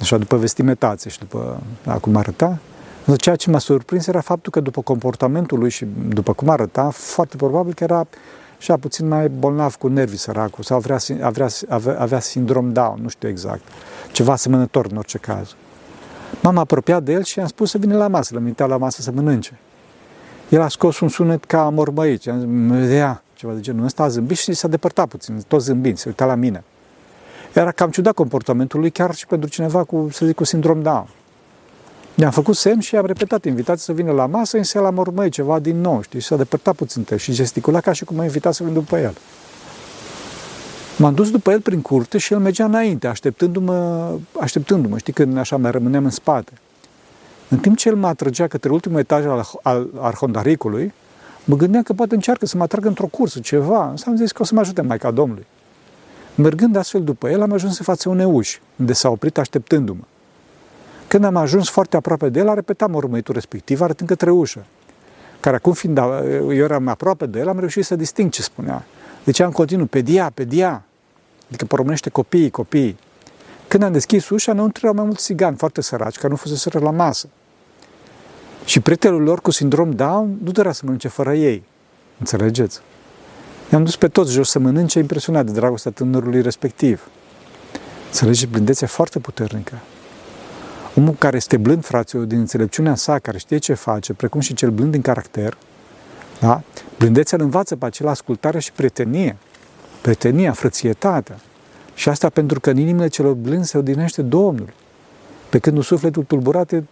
Așa, 0.00 0.18
după 0.18 0.36
vestimentație 0.36 1.10
și 1.10 1.18
după 1.18 1.62
da, 1.84 1.94
cum 1.94 2.16
arăta. 2.16 2.58
Însă 3.04 3.18
ceea 3.20 3.36
ce 3.36 3.50
m-a 3.50 3.58
surprins 3.58 4.06
era 4.06 4.20
faptul 4.20 4.52
că 4.52 4.60
după 4.60 4.82
comportamentul 4.82 5.58
lui 5.58 5.70
și 5.70 5.86
după 6.08 6.32
cum 6.32 6.48
arăta, 6.48 6.90
foarte 6.90 7.36
probabil 7.36 7.74
că 7.74 7.84
era 7.84 8.06
și 8.06 8.08
a 8.72 8.76
puțin 8.76 9.08
mai 9.08 9.28
bolnav 9.28 9.74
cu 9.74 9.88
nervii 9.88 10.18
săracul 10.18 10.64
sau 10.64 10.76
avea, 10.76 10.98
avea, 11.22 11.48
avea, 11.68 12.00
avea 12.00 12.20
sindrom 12.20 12.72
Down, 12.72 12.98
nu 13.02 13.08
știu 13.08 13.28
exact. 13.28 13.62
Ceva 14.12 14.32
asemănător 14.32 14.86
în 14.90 14.96
orice 14.96 15.18
caz. 15.18 15.54
M-am 16.42 16.58
apropiat 16.58 17.02
de 17.02 17.12
el 17.12 17.22
și 17.22 17.38
i-am 17.38 17.48
spus 17.48 17.70
să 17.70 17.78
vină 17.78 17.96
la 17.96 18.08
masă, 18.08 18.34
l-am 18.34 18.68
la 18.68 18.76
masă 18.76 19.02
să 19.02 19.10
mănânce. 19.10 19.58
El 20.48 20.60
a 20.60 20.68
scos 20.68 21.00
un 21.00 21.08
sunet 21.08 21.44
ca 21.44 21.68
mormăit, 21.68 22.28
am 22.28 22.80
zis, 22.82 22.92
ia, 22.92 23.22
ceva 23.34 23.52
de 23.52 23.60
genul 23.60 23.84
ăsta, 23.84 24.02
a 24.02 24.08
zâmbit 24.08 24.36
și 24.36 24.52
s-a 24.52 24.68
depărtat 24.68 25.08
puțin, 25.08 25.44
tot 25.48 25.60
zâmbind, 25.60 25.98
se 25.98 26.08
uita 26.08 26.24
la 26.24 26.34
mine. 26.34 26.64
Era 27.52 27.70
cam 27.70 27.90
ciudat 27.90 28.14
comportamentul 28.14 28.80
lui, 28.80 28.90
chiar 28.90 29.14
și 29.14 29.26
pentru 29.26 29.48
cineva 29.48 29.84
cu, 29.84 30.08
să 30.12 30.26
zic, 30.26 30.34
cu 30.34 30.44
sindrom 30.44 30.82
Down. 30.82 31.08
I-am 32.14 32.30
făcut 32.30 32.56
semn 32.56 32.80
și 32.80 32.96
am 32.96 33.06
repetat 33.06 33.44
invitația 33.44 33.82
să 33.84 33.92
vină 33.92 34.12
la 34.12 34.26
masă, 34.26 34.56
însă 34.56 34.78
el 34.78 34.84
a 34.84 34.90
mormăit 34.90 35.32
ceva 35.32 35.58
din 35.58 35.80
nou, 35.80 36.02
știi, 36.02 36.20
și 36.20 36.26
s-a 36.26 36.36
depărtat 36.36 36.74
puțin 36.74 37.06
și 37.16 37.32
gesticula 37.32 37.80
ca 37.80 37.92
și 37.92 38.04
cum 38.04 38.16
m-a 38.16 38.24
invitat 38.24 38.54
să 38.54 38.64
vin 38.64 38.72
după 38.72 38.98
el. 38.98 39.14
M-am 40.96 41.14
dus 41.14 41.30
după 41.30 41.50
el 41.50 41.60
prin 41.60 41.82
curte 41.82 42.18
și 42.18 42.32
el 42.32 42.38
mergea 42.38 42.64
înainte, 42.64 43.06
așteptându-mă, 43.06 44.10
așteptându-mă, 44.40 44.98
știi, 44.98 45.12
când 45.12 45.36
așa 45.38 45.56
mai 45.56 45.70
rămâneam 45.70 46.04
în 46.04 46.10
spate. 46.10 46.52
În 47.48 47.58
timp 47.58 47.76
ce 47.76 47.88
el 47.88 47.94
mă 47.94 48.06
atrăgea 48.06 48.46
către 48.46 48.70
ultimul 48.70 48.98
etaj 48.98 49.26
al, 49.26 49.46
al 49.62 49.88
arhondaricului, 49.98 50.92
mă 51.44 51.56
gândeam 51.56 51.82
că 51.82 51.92
poate 51.92 52.14
încearcă 52.14 52.46
să 52.46 52.56
mă 52.56 52.62
atragă 52.62 52.88
într-o 52.88 53.06
cursă, 53.06 53.40
ceva. 53.40 53.88
Însă 53.90 54.04
am 54.08 54.16
zis 54.16 54.32
că 54.32 54.42
o 54.42 54.44
să 54.44 54.54
mă 54.54 54.60
ajute 54.60 54.82
Maica 54.82 55.10
Domnului. 55.10 55.46
Mergând 56.34 56.76
astfel 56.76 57.02
după 57.02 57.28
el, 57.28 57.42
am 57.42 57.52
ajuns 57.52 57.78
în 57.78 57.84
fața 57.84 58.10
unei 58.10 58.24
uși, 58.24 58.60
unde 58.76 58.92
s-a 58.92 59.08
oprit 59.08 59.38
așteptându-mă. 59.38 60.02
Când 61.14 61.26
am 61.26 61.36
ajuns 61.36 61.68
foarte 61.68 61.96
aproape 61.96 62.28
de 62.28 62.38
el, 62.38 62.48
a 62.48 62.54
repetat 62.54 62.90
mormăitul 62.90 63.34
respectiv, 63.34 63.80
arătând 63.80 64.08
către 64.08 64.30
ușă. 64.30 64.64
Care 65.40 65.56
acum 65.56 65.72
fiind, 65.72 65.98
eu 65.98 66.52
eram 66.52 66.88
aproape 66.88 67.26
de 67.26 67.38
el, 67.38 67.48
am 67.48 67.58
reușit 67.58 67.84
să 67.84 67.96
disting 67.96 68.30
ce 68.30 68.42
spunea. 68.42 68.84
Deci 69.24 69.40
am 69.40 69.50
continuat, 69.50 69.88
pe 69.88 70.00
dia, 70.00 70.30
pe 70.34 70.44
dia. 70.44 70.84
Adică 71.48 71.64
porumnește 71.64 72.10
copiii, 72.10 72.50
copiii. 72.50 72.98
Când 73.68 73.82
am 73.82 73.92
deschis 73.92 74.28
ușa, 74.28 74.52
înăuntru 74.52 74.80
erau 74.82 74.96
mai 74.96 75.04
mulți 75.04 75.22
țigani 75.24 75.56
foarte 75.56 75.80
săraci, 75.80 76.16
care 76.16 76.28
nu 76.28 76.36
fuseseră 76.36 76.78
la 76.78 76.90
masă. 76.90 77.28
Și 78.64 78.80
prietenul 78.80 79.22
lor 79.22 79.40
cu 79.40 79.50
sindrom 79.50 79.90
Down 79.90 80.38
nu 80.44 80.50
dorea 80.50 80.72
să 80.72 80.80
mănânce 80.84 81.08
fără 81.08 81.34
ei. 81.34 81.62
Înțelegeți? 82.18 82.80
I-am 83.72 83.84
dus 83.84 83.96
pe 83.96 84.08
toți 84.08 84.32
jos 84.32 84.50
să 84.50 84.58
mănânce, 84.58 84.98
impresionat 84.98 85.44
de 85.44 85.52
dragostea 85.52 85.90
tânărului 85.90 86.42
respectiv. 86.42 87.08
Înțelegeți? 88.06 88.46
Blândețea 88.46 88.86
foarte 88.86 89.18
puternică. 89.18 89.78
Omul 90.96 91.14
care 91.18 91.36
este 91.36 91.56
blând, 91.56 91.84
fraților, 91.84 92.24
din 92.24 92.38
înțelepciunea 92.38 92.94
sa, 92.94 93.18
care 93.18 93.38
știe 93.38 93.58
ce 93.58 93.74
face, 93.74 94.12
precum 94.12 94.40
și 94.40 94.54
cel 94.54 94.70
blând 94.70 94.90
din 94.90 95.00
caracter, 95.00 95.56
da? 96.40 96.62
blândețea 96.98 97.38
îl 97.38 97.44
învață 97.44 97.76
pe 97.76 97.84
acela 97.86 98.10
ascultare 98.10 98.58
și 98.58 98.72
prietenie. 98.72 99.36
Prietenia, 100.00 100.52
frățietatea. 100.52 101.36
Și 101.94 102.08
asta 102.08 102.28
pentru 102.28 102.60
că 102.60 102.70
în 102.70 102.76
inimile 102.76 103.08
celor 103.08 103.34
blânzi 103.34 103.70
se 103.70 103.78
odinește 103.78 104.22
Domnul. 104.22 104.72
Pe 105.48 105.58
când 105.58 105.76
un 105.76 105.82
sufletul 105.82 106.22
tulburat 106.22 106.72
e, 106.72 106.82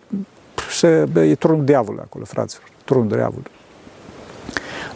se, 0.70 1.08
e 1.14 1.34
tronul 1.34 1.64
diavolului 1.64 2.04
acolo, 2.06 2.24
fraților, 2.24 2.68
tronul 2.84 3.08
diavolului. 3.08 3.50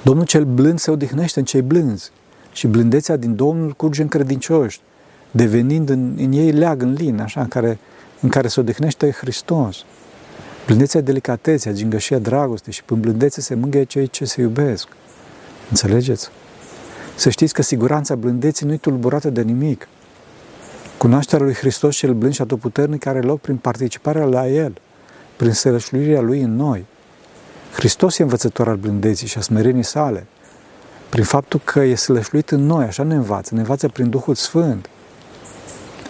Domnul 0.02 0.25
cel 0.25 0.44
blând 0.44 0.78
se 0.78 0.90
odihnește 0.90 1.38
în 1.38 1.44
cei 1.44 1.62
blânzi 1.62 2.10
și 2.52 2.66
blândețea 2.66 3.16
din 3.16 3.36
Domnul 3.36 3.72
curge 3.72 4.02
în 4.02 4.08
credincioși, 4.08 4.80
devenind 5.30 5.88
în, 5.88 6.14
în 6.18 6.32
ei 6.32 6.50
leag 6.50 6.82
în 6.82 6.92
lin, 6.92 7.20
așa, 7.20 7.40
în 7.40 7.48
care, 7.48 7.78
în 8.26 8.33
care 8.33 8.49
se 8.49 8.61
odihnește 8.61 9.11
Hristos. 9.11 9.85
Blândețea, 10.66 11.00
delicatețea, 11.00 11.73
gingășia, 11.73 12.18
dragoste 12.18 12.71
și 12.71 12.85
prin 12.85 13.00
blândețe 13.00 13.40
se 13.40 13.54
mângâie 13.54 13.85
cei 13.85 14.09
ce 14.09 14.25
se 14.25 14.40
iubesc. 14.40 14.88
Înțelegeți? 15.71 16.28
Să 17.14 17.30
știți 17.30 17.54
că 17.54 17.62
siguranța 17.62 18.14
blândeții 18.14 18.66
nu 18.66 18.73
e 18.73 18.76
tulburată 18.76 19.30
de 19.30 19.42
nimic. 19.42 19.88
Cunoașterea 20.99 21.45
lui 21.45 21.54
Hristos 21.54 21.97
cel 21.97 22.12
blând 22.12 22.35
și 22.35 22.42
atotputernic 22.42 23.06
are 23.06 23.21
loc 23.21 23.40
prin 23.40 23.56
participarea 23.56 24.25
la 24.25 24.49
El, 24.49 24.75
prin 25.37 25.52
sărășluirea 25.52 26.21
Lui 26.21 26.40
în 26.40 26.56
noi. 26.56 26.85
Hristos 27.75 28.18
e 28.18 28.23
învățător 28.23 28.68
al 28.68 28.76
blândeții 28.76 29.26
și 29.26 29.38
a 29.38 29.40
smerenii 29.40 29.83
sale, 29.83 30.26
prin 31.09 31.25
faptul 31.25 31.61
că 31.64 31.80
e 31.80 31.95
slășluit 31.95 32.50
în 32.50 32.66
noi, 32.66 32.85
așa 32.85 33.02
ne 33.02 33.14
învață, 33.14 33.54
ne 33.54 33.61
învață 33.61 33.88
prin 33.88 34.11
Duhul 34.11 34.35
Sfânt. 34.35 34.88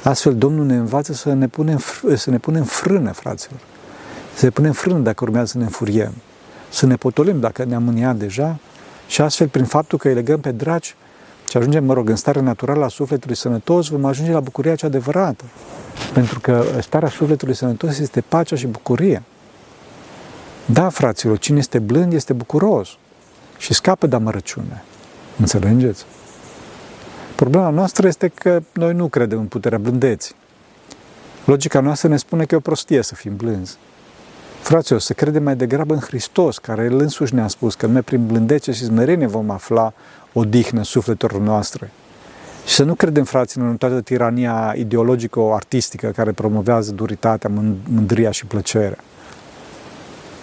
Astfel, 0.06 0.36
Domnul 0.36 0.64
ne 0.64 0.76
învață 0.76 1.12
să 1.12 1.32
ne 1.32 1.48
punem, 1.48 1.80
să 2.14 2.30
ne 2.30 2.38
punem 2.38 2.64
frână, 2.64 3.12
fraților. 3.12 3.60
Să 4.34 4.44
ne 4.44 4.50
punem 4.50 4.72
frână 4.72 4.98
dacă 4.98 5.24
urmează 5.24 5.46
să 5.46 5.58
ne 5.58 5.64
înfuriem. 5.64 6.12
Să 6.70 6.86
ne 6.86 6.96
potolim 6.96 7.40
dacă 7.40 7.64
ne-am 7.64 7.82
mâniat 7.82 8.16
deja 8.16 8.58
și 9.06 9.20
astfel, 9.20 9.48
prin 9.48 9.64
faptul 9.64 9.98
că 9.98 10.08
îi 10.08 10.14
legăm 10.14 10.40
pe 10.40 10.52
dragi 10.52 10.94
și 11.48 11.56
ajungem, 11.56 11.84
mă 11.84 11.92
rog, 11.92 12.08
în 12.08 12.16
starea 12.16 12.42
naturală 12.42 12.84
a 12.84 12.88
sufletului 12.88 13.36
sănătos, 13.36 13.88
vom 13.88 14.04
ajunge 14.04 14.32
la 14.32 14.40
bucuria 14.40 14.74
cea 14.74 14.86
adevărată. 14.86 15.44
Pentru 16.12 16.40
că 16.40 16.64
starea 16.80 17.08
sufletului 17.08 17.54
sănătos 17.54 17.98
este 17.98 18.20
pacea 18.20 18.56
și 18.56 18.66
bucuria. 18.66 19.22
Da, 20.66 20.88
fraților, 20.88 21.38
cine 21.38 21.58
este 21.58 21.78
blând 21.78 22.12
este 22.12 22.32
bucuros 22.32 22.88
și 23.58 23.74
scapă 23.74 24.06
de 24.06 24.16
amărăciune. 24.16 24.84
Înțelegeți? 25.38 26.04
Problema 27.36 27.70
noastră 27.70 28.06
este 28.06 28.28
că 28.28 28.60
noi 28.72 28.94
nu 28.94 29.08
credem 29.08 29.38
în 29.38 29.46
puterea 29.46 29.78
blândeții. 29.78 30.34
Logica 31.44 31.80
noastră 31.80 32.08
ne 32.08 32.16
spune 32.16 32.44
că 32.44 32.54
e 32.54 32.58
o 32.58 32.60
prostie 32.60 33.02
să 33.02 33.14
fim 33.14 33.36
blânzi. 33.36 33.76
Fraților, 34.60 35.00
să 35.00 35.12
credem 35.12 35.42
mai 35.42 35.56
degrabă 35.56 35.94
în 35.94 36.00
Hristos, 36.00 36.58
care 36.58 36.84
El 36.84 36.98
însuși 36.98 37.34
ne-a 37.34 37.48
spus 37.48 37.74
că 37.74 37.86
noi 37.86 38.02
prin 38.02 38.26
blândețe 38.26 38.72
și 38.72 38.84
smerenie 38.84 39.26
vom 39.26 39.50
afla 39.50 39.92
odihnă 40.32 40.78
în 40.78 40.84
sufletelor 40.84 41.40
noastre. 41.40 41.90
Și 42.66 42.74
să 42.74 42.84
nu 42.84 42.94
credem, 42.94 43.24
fraților, 43.24 43.68
în 43.68 43.76
toată 43.76 44.00
tirania 44.00 44.74
ideologico-artistică 44.76 46.10
care 46.10 46.32
promovează 46.32 46.92
duritatea, 46.92 47.50
mândria 47.90 48.30
și 48.30 48.46
plăcerea. 48.46 48.98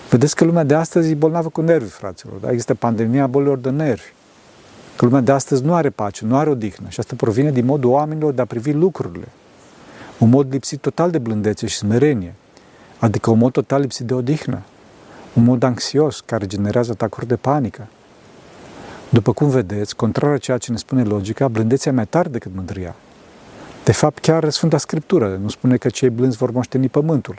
Vedeți 0.10 0.36
că 0.36 0.44
lumea 0.44 0.64
de 0.64 0.74
astăzi 0.74 1.12
e 1.12 1.16
bolnavă 1.16 1.50
cu 1.50 1.62
nervi, 1.62 1.90
fraților. 1.90 2.36
Da? 2.42 2.50
Există 2.50 2.74
pandemia 2.74 3.28
bolilor 3.28 3.58
de 3.58 3.70
nervi. 3.70 4.14
Că 4.96 5.06
lumea 5.06 5.22
de 5.22 5.32
astăzi 5.32 5.64
nu 5.64 5.74
are 5.74 5.90
pace, 5.90 6.26
nu 6.26 6.36
are 6.36 6.50
odihnă. 6.50 6.90
Și 6.90 7.00
asta 7.00 7.14
provine 7.18 7.52
din 7.52 7.66
modul 7.66 7.90
oamenilor 7.90 8.34
de 8.34 8.42
a 8.42 8.46
privi 8.46 8.72
lucrurile. 8.72 9.28
Un 10.18 10.30
mod 10.30 10.52
lipsit 10.52 10.80
total 10.80 11.12
de 11.12 11.18
blândețe 11.18 11.68
și 11.68 11.76
smerenie. 11.76 12.34
Adică 13.00 13.30
un 13.32 13.38
mod 13.38 13.52
total 13.52 13.82
lipsit 13.82 14.06
de 14.06 14.14
odihnă. 14.14 14.62
Un 15.34 15.44
mod 15.44 15.64
anxios 15.64 16.20
care 16.20 16.46
generează 16.46 16.92
atacuri 16.92 17.28
de 17.28 17.36
panică. 17.36 17.88
După 19.10 19.34
cum 19.34 19.50
vedeți, 19.50 19.96
contrar 19.96 20.32
a 20.32 20.38
ceea 20.38 20.58
ce 20.58 20.72
ne 20.72 20.78
spune 20.78 21.04
logica, 21.04 21.48
blândețea 21.48 21.94
mai 21.94 22.06
tare 22.06 22.30
decât 22.30 22.52
mândria. 22.56 22.96
De 23.84 23.92
fapt, 23.92 24.20
chiar 24.20 24.50
Sfânta 24.50 24.78
Scriptură 24.78 25.40
nu 25.42 25.50
spune 25.50 25.78
că 25.78 25.90
cei 25.90 26.10
blânzi 26.10 26.38
vor 26.38 26.52
moșteni 26.52 26.90
pământul. 26.90 27.36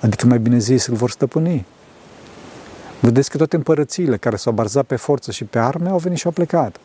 Adică 0.00 0.26
mai 0.26 0.38
bine 0.38 0.58
zis, 0.58 0.86
îl 0.86 0.94
vor 0.94 1.10
stăpâni. 1.10 1.66
Vedeți 3.00 3.30
că 3.30 3.36
toate 3.36 3.56
împărățiile 3.56 4.16
care 4.16 4.36
s-au 4.36 4.52
bazat 4.52 4.84
pe 4.84 4.96
forță 4.96 5.30
și 5.30 5.44
pe 5.44 5.58
arme 5.58 5.88
au 5.88 5.98
venit 5.98 6.18
și 6.18 6.26
au 6.26 6.32
plecat. 6.32 6.76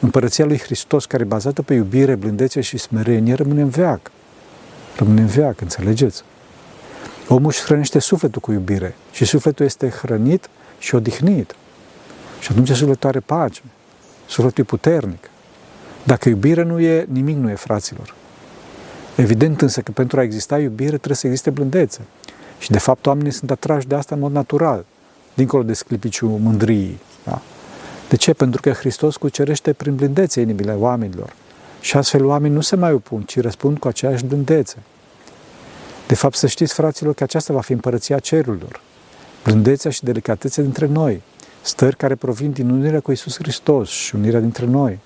Împărăția 0.00 0.44
lui 0.44 0.58
Hristos, 0.58 1.06
care 1.06 1.22
e 1.22 1.26
bazată 1.26 1.62
pe 1.62 1.74
iubire, 1.74 2.14
blândețe 2.14 2.60
și 2.60 2.78
smerenie, 2.78 3.34
rămâne 3.34 3.62
în 3.62 3.68
veac. 3.68 4.10
Rămâne 4.96 5.20
în 5.20 5.26
veac, 5.26 5.60
înțelegeți? 5.60 6.22
Omul 7.28 7.46
își 7.46 7.62
hrănește 7.62 7.98
sufletul 7.98 8.40
cu 8.40 8.52
iubire 8.52 8.94
și 9.12 9.24
sufletul 9.24 9.64
este 9.64 9.88
hrănit 9.88 10.48
și 10.78 10.94
odihnit. 10.94 11.54
Și 12.40 12.52
atunci 12.52 12.70
sufletul 12.70 13.08
are 13.08 13.20
pace. 13.20 13.62
Sufletul 14.26 14.64
e 14.64 14.66
puternic. 14.66 15.30
Dacă 16.02 16.28
iubire 16.28 16.62
nu 16.62 16.80
e, 16.80 17.06
nimic 17.10 17.36
nu 17.36 17.50
e, 17.50 17.54
fraților. 17.54 18.14
Evident 19.16 19.62
însă 19.62 19.80
că 19.80 19.90
pentru 19.90 20.18
a 20.18 20.22
exista 20.22 20.58
iubire 20.58 20.96
trebuie 20.96 21.16
să 21.16 21.26
existe 21.26 21.50
blândețe. 21.50 22.00
Și 22.58 22.70
de 22.70 22.78
fapt 22.78 23.06
oamenii 23.06 23.30
sunt 23.32 23.50
atrași 23.50 23.86
de 23.86 23.94
asta 23.94 24.14
în 24.14 24.20
mod 24.20 24.32
natural, 24.32 24.84
dincolo 25.36 25.62
de 25.62 25.72
sclipiciul 25.72 26.38
mândriei. 26.38 26.98
Da? 27.24 27.42
De 28.08 28.16
ce? 28.16 28.32
Pentru 28.32 28.60
că 28.60 28.70
Hristos 28.70 29.16
cucerește 29.16 29.72
prin 29.72 29.94
blândețe 29.94 30.40
inimile 30.40 30.72
oamenilor. 30.72 31.32
Și 31.80 31.96
astfel 31.96 32.24
oamenii 32.24 32.56
nu 32.56 32.62
se 32.62 32.76
mai 32.76 32.92
opun, 32.92 33.22
ci 33.22 33.40
răspund 33.40 33.78
cu 33.78 33.88
aceeași 33.88 34.24
blândețe. 34.24 34.76
De 36.06 36.14
fapt, 36.14 36.36
să 36.36 36.46
știți, 36.46 36.74
fraților, 36.74 37.14
că 37.14 37.22
aceasta 37.22 37.52
va 37.52 37.60
fi 37.60 37.72
împărăția 37.72 38.18
cerurilor. 38.18 38.80
Blândețea 39.44 39.90
și 39.90 40.04
delicatețea 40.04 40.62
dintre 40.62 40.86
noi, 40.86 41.22
stări 41.62 41.96
care 41.96 42.14
provin 42.14 42.50
din 42.50 42.70
unirea 42.70 43.00
cu 43.00 43.12
Isus 43.12 43.36
Hristos 43.36 43.88
și 43.88 44.14
unirea 44.14 44.40
dintre 44.40 44.66
noi. 44.66 44.98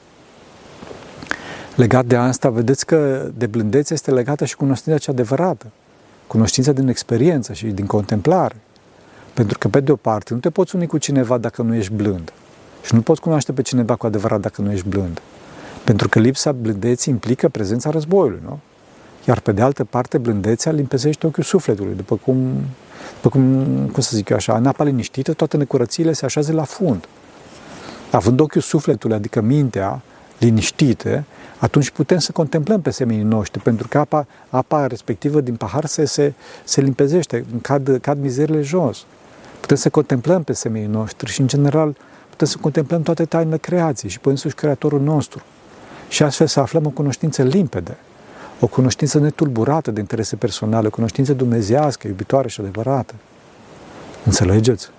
Legat 1.74 2.04
de 2.04 2.16
asta, 2.16 2.50
vedeți 2.50 2.86
că 2.86 3.30
de 3.34 3.46
blândețe 3.46 3.94
este 3.94 4.10
legată 4.10 4.44
și 4.44 4.56
cunoștința 4.56 4.98
cea 4.98 5.12
adevărată, 5.12 5.66
cunoștința 6.26 6.72
din 6.72 6.88
experiență 6.88 7.52
și 7.52 7.66
din 7.66 7.86
contemplare. 7.86 8.56
Pentru 9.34 9.58
că, 9.58 9.68
pe 9.68 9.80
de 9.80 9.92
o 9.92 9.96
parte, 9.96 10.34
nu 10.34 10.40
te 10.40 10.50
poți 10.50 10.74
uni 10.76 10.86
cu 10.86 10.98
cineva 10.98 11.38
dacă 11.38 11.62
nu 11.62 11.74
ești 11.74 11.92
blând. 11.92 12.32
Și 12.82 12.94
nu 12.94 13.00
poți 13.00 13.20
cunoaște 13.20 13.52
pe 13.52 13.62
cineva 13.62 13.96
cu 13.96 14.06
adevărat 14.06 14.40
dacă 14.40 14.62
nu 14.62 14.72
ești 14.72 14.88
blând. 14.88 15.20
Pentru 15.84 16.08
că 16.08 16.18
lipsa 16.18 16.52
blândeții 16.52 17.12
implică 17.12 17.48
prezența 17.48 17.90
războiului, 17.90 18.40
nu? 18.44 18.58
Iar 19.26 19.40
pe 19.40 19.52
de 19.52 19.62
altă 19.62 19.84
parte, 19.84 20.18
blândețea 20.18 20.72
limpezește 20.72 21.26
ochiul 21.26 21.42
sufletului, 21.42 21.94
după 21.94 22.16
cum, 22.16 22.52
după 23.14 23.28
cum, 23.28 23.64
cum 23.92 24.02
să 24.02 24.10
zic 24.16 24.28
eu 24.28 24.36
așa, 24.36 24.56
în 24.56 24.66
apa 24.66 24.84
liniștită, 24.84 25.32
toate 25.32 25.56
necurățiile 25.56 26.12
se 26.12 26.24
așează 26.24 26.52
la 26.52 26.64
fund. 26.64 27.08
Având 28.10 28.40
ochiul 28.40 28.60
sufletului, 28.60 29.16
adică 29.16 29.40
mintea, 29.40 30.02
liniștite, 30.38 31.24
atunci 31.58 31.90
putem 31.90 32.18
să 32.18 32.32
contemplăm 32.32 32.80
pe 32.80 32.90
semenii 32.90 33.22
noștri, 33.22 33.62
pentru 33.62 33.88
că 33.88 33.98
apa, 33.98 34.26
apa 34.48 34.86
respectivă 34.86 35.40
din 35.40 35.56
pahar 35.56 35.84
se, 35.84 36.04
se, 36.04 36.32
se 36.64 36.80
limpezește, 36.80 37.44
cad, 37.62 37.98
cad 38.00 38.20
mizerile 38.20 38.60
jos. 38.62 39.04
Putem 39.60 39.76
să 39.76 39.90
contemplăm 39.90 40.42
pe 40.42 40.52
semenii 40.52 40.88
noștri 40.88 41.30
și, 41.30 41.40
în 41.40 41.46
general, 41.46 41.96
putem 42.30 42.46
să 42.46 42.56
contemplăm 42.60 43.02
toate 43.02 43.24
tainele 43.24 43.56
creației 43.56 44.10
și 44.10 44.20
pe 44.20 44.28
însuși 44.28 44.54
Creatorul 44.54 45.00
nostru. 45.00 45.42
Și 46.08 46.22
astfel 46.22 46.46
să 46.46 46.60
aflăm 46.60 46.86
o 46.86 46.90
cunoștință 46.90 47.42
limpede, 47.42 47.96
o 48.60 48.66
cunoștință 48.66 49.18
netulburată 49.18 49.90
de 49.90 50.00
interese 50.00 50.36
personale, 50.36 50.86
o 50.86 50.90
cunoștință 50.90 51.32
dumnezească, 51.32 52.06
iubitoare 52.06 52.48
și 52.48 52.60
adevărată. 52.60 53.14
Înțelegeți? 54.24 54.90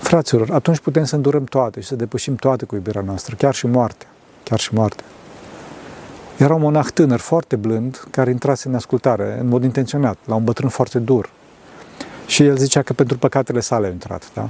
Fraților, 0.00 0.50
atunci 0.50 0.78
putem 0.78 1.04
să 1.04 1.14
îndurăm 1.14 1.44
toate 1.44 1.80
și 1.80 1.86
să 1.86 1.94
depășim 1.94 2.34
toate 2.34 2.64
cu 2.64 2.74
iubirea 2.74 3.02
noastră, 3.02 3.34
chiar 3.34 3.54
și 3.54 3.66
moartea. 3.66 4.08
Chiar 4.42 4.58
și 4.58 4.74
moartea. 4.74 5.04
Era 6.36 6.54
un 6.54 6.60
monah 6.60 6.86
tânăr, 6.94 7.18
foarte 7.18 7.56
blând, 7.56 8.04
care 8.10 8.30
intrase 8.30 8.68
în 8.68 8.74
ascultare, 8.74 9.38
în 9.40 9.48
mod 9.48 9.64
intenționat, 9.64 10.18
la 10.24 10.34
un 10.34 10.44
bătrân 10.44 10.68
foarte 10.68 10.98
dur. 10.98 11.30
Și 12.26 12.44
el 12.44 12.56
zicea 12.56 12.82
că 12.82 12.92
pentru 12.92 13.18
păcatele 13.18 13.60
sale 13.60 13.86
a 13.86 13.90
intrat, 13.90 14.30
da? 14.34 14.48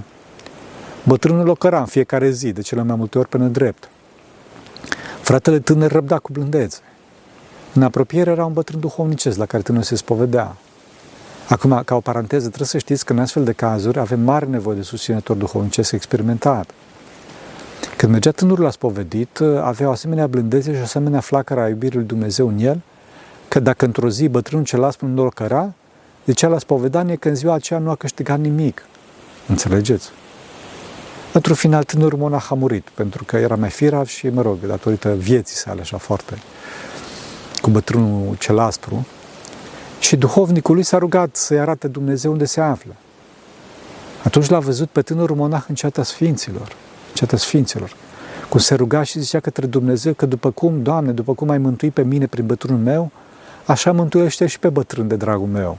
Bătrânul 1.04 1.48
o 1.48 1.54
căra 1.54 1.78
în 1.78 1.86
fiecare 1.86 2.30
zi, 2.30 2.52
de 2.52 2.60
cele 2.60 2.82
mai 2.82 2.96
multe 2.96 3.18
ori 3.18 3.28
pe 3.28 3.38
nedrept. 3.38 3.88
Fratele 5.20 5.60
tânăr 5.60 5.92
răbda 5.92 6.18
cu 6.18 6.32
blândețe. 6.32 6.78
În 7.74 7.82
apropiere 7.82 8.30
era 8.30 8.44
un 8.44 8.52
bătrân 8.52 8.80
duhovnicesc 8.80 9.38
la 9.38 9.46
care 9.46 9.62
tânărul 9.62 9.86
se 9.86 9.96
spovedea. 9.96 10.56
Acum, 11.48 11.82
ca 11.84 11.94
o 11.94 12.00
paranteză, 12.00 12.46
trebuie 12.46 12.68
să 12.68 12.78
știți 12.78 13.04
că 13.04 13.12
în 13.12 13.18
astfel 13.18 13.44
de 13.44 13.52
cazuri 13.52 13.98
avem 13.98 14.20
mare 14.20 14.46
nevoie 14.46 14.76
de 14.76 14.82
susținător 14.82 15.36
duhovnicesc 15.36 15.92
experimentat. 15.92 16.70
Când 17.96 18.12
mergea 18.12 18.30
tânărul 18.30 18.64
la 18.64 18.70
spovedit, 18.70 19.40
avea 19.60 19.88
o 19.88 19.90
asemenea 19.90 20.26
blândețe 20.26 20.72
și 20.72 20.78
o 20.80 20.82
asemenea 20.82 21.20
flacără 21.20 21.60
a 21.60 21.68
iubirii 21.68 21.98
lui 21.98 22.06
Dumnezeu 22.06 22.48
în 22.48 22.58
el, 22.58 22.80
că 23.48 23.60
dacă 23.60 23.84
într-o 23.84 24.08
zi 24.08 24.28
bătrânul 24.28 24.64
cel 24.64 24.90
spune 24.90 25.12
nu 25.12 25.28
căra, 25.28 25.72
zicea 26.26 26.48
la 26.48 26.58
spovedanie 26.58 27.16
că 27.16 27.28
în 27.28 27.34
ziua 27.34 27.54
aceea 27.54 27.78
nu 27.78 27.90
a 27.90 27.94
câștigat 27.94 28.38
nimic. 28.38 28.86
Înțelegeți? 29.46 30.10
Într-un 31.32 31.54
final, 31.54 31.84
tânărul 31.84 32.18
monah 32.18 32.46
a 32.50 32.54
murit, 32.54 32.88
pentru 32.94 33.24
că 33.24 33.36
era 33.36 33.56
mai 33.56 33.70
firav 33.70 34.06
și, 34.06 34.28
mă 34.28 34.42
rog, 34.42 34.58
datorită 34.66 35.14
vieții 35.14 35.56
sale 35.56 35.80
așa 35.80 35.96
foarte 35.96 36.38
cu 37.60 37.70
bătrânul 37.70 38.36
cel 38.38 38.58
aspru, 38.58 39.06
și 39.98 40.16
duhovnicul 40.16 40.74
lui 40.74 40.82
s-a 40.82 40.98
rugat 40.98 41.36
să-i 41.36 41.58
arate 41.58 41.88
Dumnezeu 41.88 42.32
unde 42.32 42.44
se 42.44 42.60
află. 42.60 42.94
Atunci 44.22 44.48
l-a 44.48 44.58
văzut 44.58 44.88
pe 44.88 45.02
tânărul 45.02 45.36
monah 45.36 45.64
în 45.68 45.74
ceata 45.74 46.02
Sfinților, 46.02 46.68
în 47.08 47.14
ceata 47.14 47.36
Sfinților, 47.36 47.92
cum 48.48 48.60
se 48.60 48.74
ruga 48.74 49.02
și 49.02 49.20
zicea 49.20 49.40
către 49.40 49.66
Dumnezeu 49.66 50.12
că 50.12 50.26
după 50.26 50.50
cum, 50.50 50.82
Doamne, 50.82 51.12
după 51.12 51.34
cum 51.34 51.48
ai 51.48 51.58
mântuit 51.58 51.92
pe 51.92 52.02
mine 52.02 52.26
prin 52.26 52.46
bătrânul 52.46 52.80
meu, 52.80 53.10
așa 53.66 53.92
mântuiește 53.92 54.46
și 54.46 54.58
pe 54.58 54.68
bătrân 54.68 55.08
de 55.08 55.16
dragul 55.16 55.46
meu. 55.46 55.78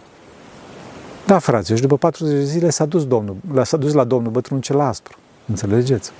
Da, 1.28 1.40
frate, 1.40 1.76
și 1.76 1.82
după 1.82 1.98
40 1.98 2.34
de 2.34 2.44
zile 2.44 2.70
s-a 2.70 2.86
dus, 2.86 3.08
Domnul, 3.08 3.36
s-a 3.64 3.78
dus 3.78 3.94
la 3.94 4.04
Domnul 4.04 4.32
bătrânul 4.32 4.64
cel 4.64 4.80
aspru. 4.80 5.18
Înțelegeți? 5.46 6.12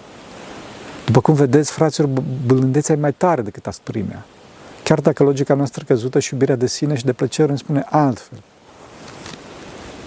După 1.06 1.22
cum 1.22 1.34
vedeți, 1.34 1.72
fraților, 1.72 2.10
blândețea 2.46 2.96
e 2.96 3.00
mai 3.00 3.14
tare 3.14 3.42
decât 3.42 3.68
asprimea. 3.68 4.26
Chiar 4.84 5.00
dacă 5.00 5.24
logica 5.24 5.54
noastră 5.54 5.84
căzută 5.88 6.20
și 6.20 6.34
iubirea 6.34 6.56
de 6.56 6.68
sine 6.68 6.96
și 6.96 7.06
de 7.06 7.14
plăcere 7.14 7.50
îmi 7.50 7.58
spune 7.58 7.86
altfel. 7.90 8.42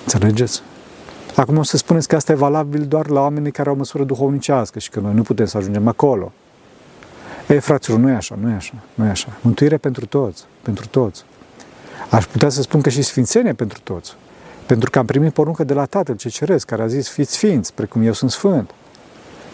Înțelegeți? 0.03 0.63
Acum 1.37 1.57
o 1.57 1.63
să 1.63 1.77
spuneți 1.77 2.09
că 2.09 2.17
asta 2.17 2.33
e 2.33 2.35
valabil 2.35 2.87
doar 2.87 3.09
la 3.09 3.21
oamenii 3.21 3.51
care 3.51 3.69
au 3.69 3.75
măsură 3.75 4.05
duhovnicească 4.05 4.79
și 4.79 4.91
că 4.91 5.01
noi 5.01 5.15
nu 5.15 5.23
putem 5.23 5.47
să 5.47 5.57
ajungem 5.57 5.89
acolo. 5.89 6.33
Ei, 7.49 7.61
fraților, 7.61 7.99
nu 7.99 8.09
e 8.09 8.15
așa, 8.15 8.39
nu 8.41 8.51
e 8.51 8.55
așa, 8.55 8.75
nu 8.95 9.05
e 9.05 9.09
așa. 9.09 9.29
Mântuire 9.41 9.77
pentru 9.77 10.07
toți, 10.07 10.45
pentru 10.63 10.87
toți. 10.87 11.25
Aș 12.11 12.27
putea 12.27 12.49
să 12.49 12.63
spun 12.63 12.81
că 12.81 12.89
și 12.89 13.03
sfințenie 13.03 13.53
pentru 13.53 13.81
toți. 13.83 14.17
Pentru 14.71 14.91
că 14.91 14.99
am 14.99 15.07
primit 15.07 15.33
poruncă 15.33 15.65
de 15.65 15.75
la 15.75 15.85
Tatăl 15.85 16.17
ce 16.17 16.29
ceresc, 16.29 16.67
care 16.67 16.83
a 16.83 16.87
zis, 16.87 17.09
fiți 17.09 17.33
sfinți, 17.33 17.75
precum 17.75 18.03
eu 18.03 18.13
sunt 18.13 18.31
sfânt. 18.31 18.71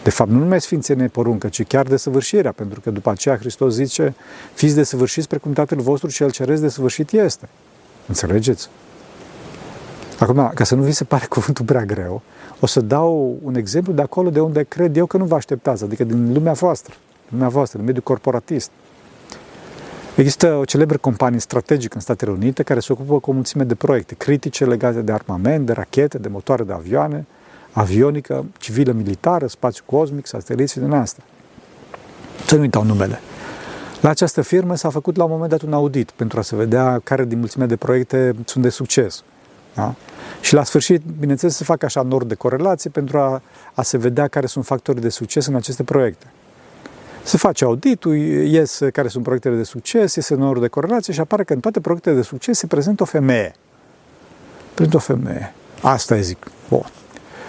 De 0.03 0.09
fapt, 0.09 0.29
nu 0.29 0.39
numai 0.39 0.61
sfințenie 0.61 1.07
poruncă, 1.07 1.47
ci 1.47 1.63
chiar 1.63 1.85
de 1.85 1.97
săvârșirea, 1.97 2.51
pentru 2.51 2.79
că 2.79 2.91
după 2.91 3.09
aceea 3.09 3.37
Hristos 3.37 3.73
zice, 3.73 4.15
fiți 4.53 4.75
de 4.75 4.83
săvârșiți 4.83 5.27
precum 5.27 5.53
Tatăl 5.53 5.79
vostru 5.79 6.09
cel 6.09 6.31
ceresc 6.31 6.61
de 6.61 6.69
săvârșit 6.69 7.11
este. 7.11 7.49
Înțelegeți? 8.07 8.69
Acum, 10.19 10.51
ca 10.53 10.63
să 10.63 10.75
nu 10.75 10.81
vi 10.81 10.91
se 10.91 11.03
pare 11.03 11.25
cuvântul 11.35 11.65
prea 11.65 11.85
greu, 11.85 12.21
o 12.59 12.65
să 12.65 12.81
dau 12.81 13.37
un 13.43 13.55
exemplu 13.55 13.93
de 13.93 14.01
acolo 14.01 14.29
de 14.29 14.39
unde 14.39 14.63
cred 14.63 14.97
eu 14.97 15.05
că 15.05 15.17
nu 15.17 15.25
vă 15.25 15.35
așteptați, 15.35 15.83
adică 15.83 16.03
din 16.03 16.33
lumea 16.33 16.53
voastră, 16.53 16.93
lumea 17.29 17.49
voastră, 17.49 17.77
din 17.77 17.85
mediul 17.85 18.03
corporatist. 18.03 18.71
Există 20.17 20.53
o 20.53 20.65
celebră 20.65 20.97
companie 20.97 21.39
strategică 21.39 21.95
în 21.95 22.01
Statele 22.01 22.31
Unite 22.31 22.63
care 22.63 22.79
se 22.79 22.91
ocupă 22.91 23.19
cu 23.19 23.29
o 23.29 23.33
mulțime 23.33 23.63
de 23.63 23.75
proiecte 23.75 24.15
critice 24.15 24.65
legate 24.65 25.01
de 25.01 25.11
armament, 25.11 25.65
de 25.65 25.73
rachete, 25.73 26.17
de 26.17 26.27
motoare 26.27 26.63
de 26.63 26.73
avioane, 26.73 27.25
avionică, 27.71 28.45
civilă, 28.59 28.91
militară, 28.91 29.47
spațiu 29.47 29.83
cosmic, 29.85 30.27
sateliți 30.27 30.73
și 30.73 30.79
din 30.79 30.91
asta. 30.91 31.21
Să 32.45 32.55
nu 32.55 32.61
uitau 32.61 32.83
numele. 32.83 33.19
La 34.01 34.09
această 34.09 34.41
firmă 34.41 34.75
s-a 34.75 34.89
făcut 34.89 35.15
la 35.15 35.23
un 35.23 35.29
moment 35.31 35.49
dat 35.49 35.61
un 35.61 35.73
audit 35.73 36.11
pentru 36.11 36.39
a 36.39 36.41
se 36.41 36.55
vedea 36.55 36.99
care 37.03 37.25
din 37.25 37.39
mulțimea 37.39 37.67
de 37.67 37.75
proiecte 37.75 38.35
sunt 38.45 38.63
de 38.63 38.69
succes. 38.69 39.23
Da? 39.73 39.95
Și 40.41 40.53
la 40.53 40.63
sfârșit, 40.63 41.01
bineînțeles, 41.19 41.55
se 41.55 41.63
fac 41.63 41.83
așa 41.83 42.01
nord 42.01 42.27
de 42.27 42.35
corelații 42.35 42.89
pentru 42.89 43.17
a, 43.17 43.41
a 43.73 43.81
se 43.81 43.97
vedea 43.97 44.27
care 44.27 44.45
sunt 44.45 44.65
factorii 44.65 45.01
de 45.01 45.09
succes 45.09 45.45
în 45.45 45.55
aceste 45.55 45.83
proiecte. 45.83 46.25
Se 47.27 47.37
face 47.37 47.63
auditul, 47.63 48.15
ies 48.15 48.79
care 48.93 49.07
sunt 49.07 49.23
proiectele 49.23 49.55
de 49.55 49.63
succes, 49.63 50.15
iese 50.15 50.35
nord 50.35 50.61
de 50.61 50.67
corelație 50.67 51.13
și 51.13 51.19
apare 51.19 51.43
că 51.43 51.53
în 51.53 51.59
toate 51.59 51.79
proiectele 51.79 52.15
de 52.15 52.21
succes 52.21 52.57
se 52.57 52.67
prezintă 52.67 53.03
o 53.03 53.05
femeie. 53.05 53.55
Prezintă 54.73 54.97
o 54.97 54.99
femeie. 54.99 55.53
Asta 55.81 56.17
e 56.17 56.21
zic. 56.21 56.47
Bun. 56.69 56.85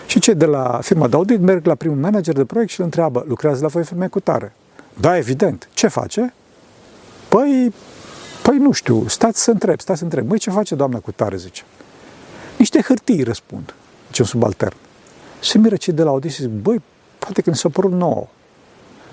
Și 0.06 0.18
cei 0.18 0.34
de 0.34 0.44
la 0.44 0.78
firma 0.82 1.08
de 1.08 1.16
audit 1.16 1.40
merg 1.40 1.66
la 1.66 1.74
primul 1.74 1.96
manager 1.96 2.34
de 2.34 2.44
proiect 2.44 2.70
și 2.70 2.78
îl 2.78 2.84
întreabă, 2.84 3.24
lucrează 3.28 3.62
la 3.62 3.68
voi 3.68 3.84
femeie 3.84 4.08
cu 4.08 4.20
tare? 4.20 4.52
Da, 5.00 5.16
evident. 5.16 5.68
Ce 5.74 5.88
face? 5.88 6.34
Păi, 7.28 7.74
păi 8.42 8.56
nu 8.56 8.72
știu, 8.72 9.08
stați 9.08 9.42
să 9.42 9.50
întreb, 9.50 9.80
stați 9.80 9.98
să 9.98 10.04
întreb. 10.04 10.28
Măi, 10.28 10.38
ce 10.38 10.50
face 10.50 10.74
doamna 10.74 10.98
cu 10.98 11.12
tare, 11.12 11.36
zice. 11.36 11.62
Niște 12.56 12.80
hârtii, 12.80 13.22
răspund, 13.22 13.74
zice 14.06 14.22
un 14.22 14.28
subaltern. 14.28 14.76
Se 15.40 15.58
miră 15.58 15.76
cei 15.76 15.92
de 15.92 16.02
la 16.02 16.10
audit 16.10 16.30
și 16.30 16.40
zic, 16.40 16.50
băi, 16.50 16.82
poate 17.18 17.42
că 17.42 17.50
mi 17.50 17.56
s-a 17.56 17.68
părut 17.68 17.92
nouă. 17.92 18.26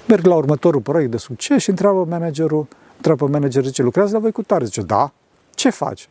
Merg 0.07 0.25
la 0.25 0.35
următorul 0.35 0.81
proiect 0.81 1.11
de 1.11 1.17
succes 1.17 1.61
și 1.61 1.69
întreabă 1.69 2.05
managerul, 2.09 2.67
întreabă 2.95 3.27
managerul, 3.27 3.67
zice, 3.67 3.81
lucrează 3.81 4.13
la 4.13 4.19
voi 4.19 4.31
cu 4.31 4.41
tare? 4.41 4.65
Zice, 4.65 4.81
da. 4.81 5.11
Ce 5.53 5.69
face? 5.69 6.07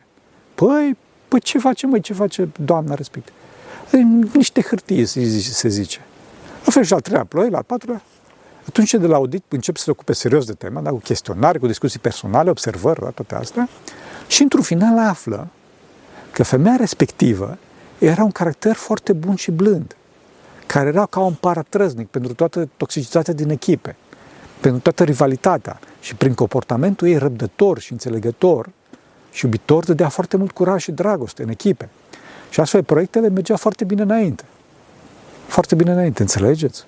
Păi, 0.55 0.97
Păi 1.27 1.39
ce 1.39 1.59
face, 1.59 1.87
măi, 1.87 2.01
ce 2.01 2.13
face 2.13 2.49
doamna 2.59 2.93
respectivă? 2.93 3.37
Niște 4.33 4.61
hârtii, 4.61 5.05
se 5.05 5.67
zice. 5.67 5.99
A 6.65 6.69
fost 6.69 6.85
și 6.85 6.93
al 6.93 7.01
treilea 7.01 7.25
ploi, 7.25 7.49
la 7.49 7.57
al 7.57 7.63
patrulea. 7.63 8.01
Atunci 8.67 8.93
de 8.93 9.07
la 9.07 9.15
audit 9.15 9.43
încep 9.49 9.77
să 9.77 9.83
se 9.83 9.91
ocupe 9.91 10.13
serios 10.13 10.45
de 10.45 10.53
tema, 10.53 10.81
da, 10.81 10.89
cu 10.89 10.97
chestionare, 10.97 11.57
cu 11.57 11.67
discuții 11.67 11.99
personale, 11.99 12.49
observări, 12.49 12.99
da, 12.99 13.09
toate 13.09 13.35
astea. 13.35 13.69
Și 14.27 14.41
într-un 14.41 14.61
final 14.61 14.97
află 14.99 15.47
că 16.31 16.43
femeia 16.43 16.75
respectivă 16.75 17.57
era 17.99 18.23
un 18.23 18.31
caracter 18.31 18.75
foarte 18.75 19.13
bun 19.13 19.35
și 19.35 19.51
blând, 19.51 19.95
care 20.75 20.87
era 20.87 21.05
ca 21.05 21.19
un 21.19 21.33
paratrăznic 21.33 22.07
pentru 22.07 22.33
toată 22.33 22.69
toxicitatea 22.77 23.33
din 23.33 23.49
echipe, 23.49 23.95
pentru 24.59 24.81
toată 24.81 25.03
rivalitatea 25.03 25.79
și 25.99 26.15
prin 26.15 26.33
comportamentul 26.33 27.07
ei 27.07 27.17
răbdător 27.17 27.79
și 27.79 27.91
înțelegător 27.91 28.69
și 29.31 29.45
iubitor 29.45 29.85
dădea 29.85 30.09
foarte 30.09 30.37
mult 30.37 30.51
curaj 30.51 30.81
și 30.81 30.91
dragoste 30.91 31.43
în 31.43 31.49
echipe. 31.49 31.89
Și 32.49 32.59
astfel 32.59 32.83
proiectele 32.83 33.29
mergeau 33.29 33.57
foarte 33.57 33.83
bine 33.83 34.01
înainte. 34.01 34.43
Foarte 35.47 35.75
bine 35.75 35.91
înainte, 35.91 36.21
înțelegeți? 36.21 36.85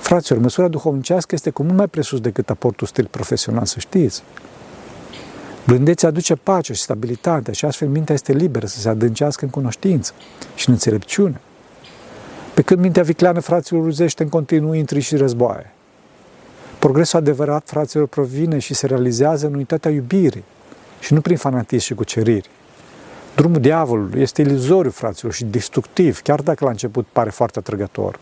Fraților, 0.00 0.40
măsura 0.40 0.68
duhovnicească 0.68 1.34
este 1.34 1.50
cu 1.50 1.62
mult 1.62 1.76
mai 1.76 1.88
presus 1.88 2.20
decât 2.20 2.50
aportul 2.50 2.86
stil 2.86 3.08
profesional, 3.10 3.64
să 3.64 3.78
știți. 3.78 4.22
Blândețea 5.66 6.08
aduce 6.08 6.34
pace 6.34 6.72
și 6.72 6.82
stabilitate 6.82 7.52
și 7.52 7.64
astfel 7.64 7.88
mintea 7.88 8.14
este 8.14 8.32
liberă 8.32 8.66
să 8.66 8.78
se 8.78 8.88
adâncească 8.88 9.44
în 9.44 9.50
cunoștință 9.50 10.12
și 10.54 10.68
în 10.68 10.74
înțelepciune. 10.74 11.40
Pe 12.60 12.66
când 12.66 12.80
mintea 12.80 13.02
vicleană, 13.02 13.40
fraților, 13.40 13.86
uzește 13.86 14.22
în 14.22 14.28
continuu 14.28 14.72
intri 14.72 15.00
și 15.00 15.16
războaie. 15.16 15.72
Progresul 16.78 17.18
adevărat, 17.18 17.62
fraților, 17.68 18.06
provine 18.06 18.58
și 18.58 18.74
se 18.74 18.86
realizează 18.86 19.46
în 19.46 19.54
unitatea 19.54 19.90
iubirii 19.90 20.44
și 21.00 21.12
nu 21.12 21.20
prin 21.20 21.36
fanatism 21.36 21.84
și 21.84 21.94
cuceriri. 21.94 22.48
Drumul 23.36 23.60
diavolului 23.60 24.20
este 24.20 24.42
iluzoriu, 24.42 24.90
fraților, 24.90 25.32
și 25.32 25.44
destructiv, 25.44 26.20
chiar 26.20 26.40
dacă 26.40 26.64
la 26.64 26.70
început 26.70 27.06
pare 27.12 27.30
foarte 27.30 27.58
atrăgător. 27.58 28.18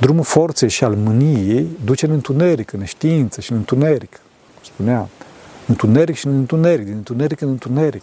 Drumul 0.00 0.24
forței 0.24 0.68
și 0.68 0.84
al 0.84 0.94
mâniei 0.94 1.68
duce 1.84 2.06
în 2.06 2.12
întuneric, 2.12 2.72
în 2.72 2.84
știință 2.84 3.40
și 3.40 3.52
în 3.52 3.56
întuneric, 3.56 4.20
cum 4.54 4.62
spuneam. 4.62 5.08
Întuneric 5.66 6.16
și 6.16 6.26
în 6.26 6.34
întuneric, 6.34 6.84
din 6.84 6.94
întuneric 6.94 7.40
în 7.40 7.48
întuneric. 7.48 8.02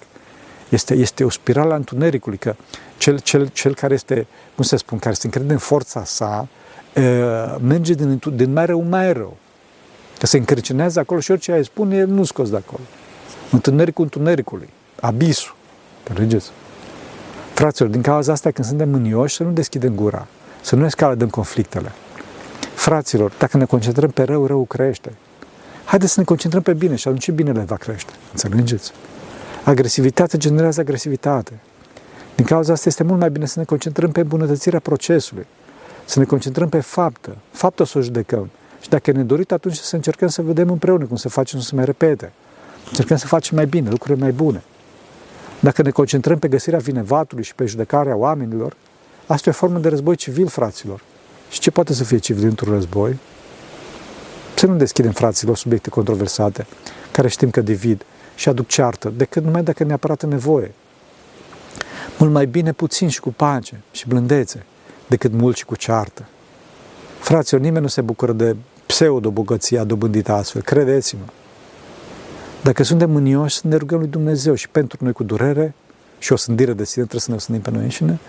Este, 0.76 0.94
este 0.94 1.24
o 1.24 1.30
spirală 1.30 1.74
a 1.74 1.76
întunericului, 1.76 2.38
că 2.38 2.56
cel, 2.98 3.20
cel, 3.20 3.48
cel 3.48 3.76
care 3.76 3.94
este, 3.94 4.28
cum 4.56 4.64
să 4.64 4.76
spun, 4.76 5.00
care 5.00 5.16
se 5.16 5.22
încrede 5.24 5.54
în 5.54 5.60
forța 5.60 6.04
sa, 6.04 6.48
merge 7.62 7.94
din, 7.94 8.22
din 8.34 8.54
mai 8.54 8.66
rău 8.66 8.82
mai 8.82 9.14
rău. 9.14 9.38
Că 10.20 10.26
se 10.26 10.38
încărcinează 10.38 11.00
acolo 11.00 11.20
și 11.20 11.32
orice 11.32 11.52
ai 11.52 11.64
spune, 11.64 11.96
el 11.96 12.08
nu 12.08 12.24
scos 12.24 12.50
de 12.50 12.56
acolo. 12.56 12.84
Întunericul 13.52 14.04
întunericului, 14.04 14.70
abisul. 15.00 15.56
Înțelegeți? 16.08 16.52
Fraților, 17.54 17.90
din 17.90 18.02
cauza 18.02 18.32
asta, 18.32 18.52
când 18.52 18.68
suntem 18.68 18.90
mânioși, 18.90 19.36
să 19.36 19.44
nu 19.44 19.52
deschidem 19.52 19.96
gura, 19.96 20.28
să 20.62 20.76
nu 20.76 20.86
escaladăm 20.86 21.30
conflictele. 21.30 21.92
Fraților, 22.74 23.32
dacă 23.38 23.58
ne 23.58 23.66
concentrăm 23.66 24.10
pe 24.10 24.24
rău, 24.24 24.46
rău 24.46 24.64
crește. 24.64 25.14
Haideți 25.86 26.14
să 26.14 26.20
ne 26.20 26.26
concentrăm 26.26 26.62
pe 26.62 26.74
bine 26.74 26.96
și 26.96 27.08
atunci 27.08 27.32
binele 27.32 27.60
va 27.60 27.76
crește. 27.76 28.12
Înțelegeți? 28.32 28.92
Agresivitatea 29.66 30.40
generează 30.40 30.80
agresivitate. 30.80 31.60
Din 32.36 32.46
cauza 32.46 32.74
asta 32.74 32.90
este 32.90 33.04
mult 33.04 33.20
mai 33.20 33.30
bine 33.30 33.46
să 33.46 33.60
ne 33.60 33.66
concentrăm 33.66 34.12
pe 34.12 34.20
îmbunătățirea 34.20 34.80
procesului, 34.80 35.46
să 36.06 36.20
ne 36.20 36.26
concentrăm 36.26 36.70
pe 36.70 36.80
faptă, 36.80 37.36
faptă 37.52 37.84
să 37.84 37.98
o 37.98 38.02
judecăm. 38.02 38.50
Și 38.82 38.90
dacă 38.90 39.12
ne 39.12 39.24
dorit, 39.24 39.52
atunci 39.52 39.76
să 39.76 39.96
încercăm 39.96 40.28
să 40.28 40.42
vedem 40.42 40.70
împreună 40.70 41.06
cum 41.06 41.16
să 41.16 41.30
facem 41.30 41.60
să 41.60 41.66
se 41.66 41.76
mai 41.76 41.86
repete. 41.86 42.32
Încercăm 42.88 43.18
să 43.18 43.28
facem 43.28 43.56
mai 43.56 43.66
bine, 43.66 43.90
lucruri 43.90 44.20
mai 44.20 44.32
bune. 44.32 44.64
Dacă 45.60 45.82
ne 45.82 45.90
concentrăm 45.90 46.40
pe 46.40 46.48
găsirea 46.48 46.80
vinevatului 46.80 47.44
și 47.44 47.56
pe 47.56 47.66
judecarea 47.66 48.16
oamenilor, 48.16 48.76
asta 49.28 49.50
e 49.50 49.52
o 49.52 49.56
formă 49.56 49.80
de 49.80 49.90
război 49.90 50.16
civil, 50.16 50.48
fraților. 50.48 51.02
Și 51.50 51.60
ce 51.60 51.72
poate 51.72 51.94
să 51.94 52.04
fie 52.04 52.18
civil 52.18 52.48
într-un 52.48 52.74
război? 52.74 53.20
Să 54.56 54.66
nu 54.66 54.76
deschidem, 54.76 55.12
fraților, 55.12 55.58
subiecte 55.58 55.90
controversate, 55.90 56.66
care 57.12 57.28
știm 57.28 57.50
că 57.50 57.62
divid 57.62 58.06
și 58.36 58.50
aduc 58.50 58.68
ceartă, 58.68 59.14
decât 59.16 59.44
numai 59.44 59.64
dacă 59.64 59.84
neapărat 59.84 60.22
în 60.22 60.30
nevoie. 60.30 60.72
Mult 62.18 62.32
mai 62.32 62.46
bine 62.46 62.72
puțin 62.72 63.08
și 63.08 63.20
cu 63.20 63.34
pace 63.34 63.82
și 63.92 64.08
blândețe, 64.08 64.66
decât 65.08 65.32
mult 65.32 65.56
și 65.56 65.66
cu 65.66 65.76
ceartă. 65.76 66.26
Fraților, 67.20 67.62
nimeni 67.62 67.82
nu 67.82 67.88
se 67.88 68.02
bucură 68.02 68.32
de 68.32 68.56
pseudo-bogăția 68.86 69.84
dobândită 69.84 70.32
astfel, 70.32 70.62
credeți-mă. 70.62 71.26
Dacă 72.64 72.84
suntem 72.84 73.12
mânioși, 73.12 73.56
să 73.56 73.68
ne 73.68 73.76
rugăm 73.76 74.00
lui 74.00 74.08
Dumnezeu 74.08 74.54
și 74.54 74.70
pentru 74.70 74.98
noi 75.02 75.12
cu 75.12 75.24
durere 75.24 75.74
și 76.20 76.34
o 76.34 76.36
sândire 76.36 76.74
de 76.74 76.86
sine, 76.86 77.06
trebuie 77.06 77.22
să 77.22 77.32
ne 77.32 77.38
sândim 77.38 77.64
pe 77.64 77.72
noi 77.72 77.84
înșine, 77.84 78.20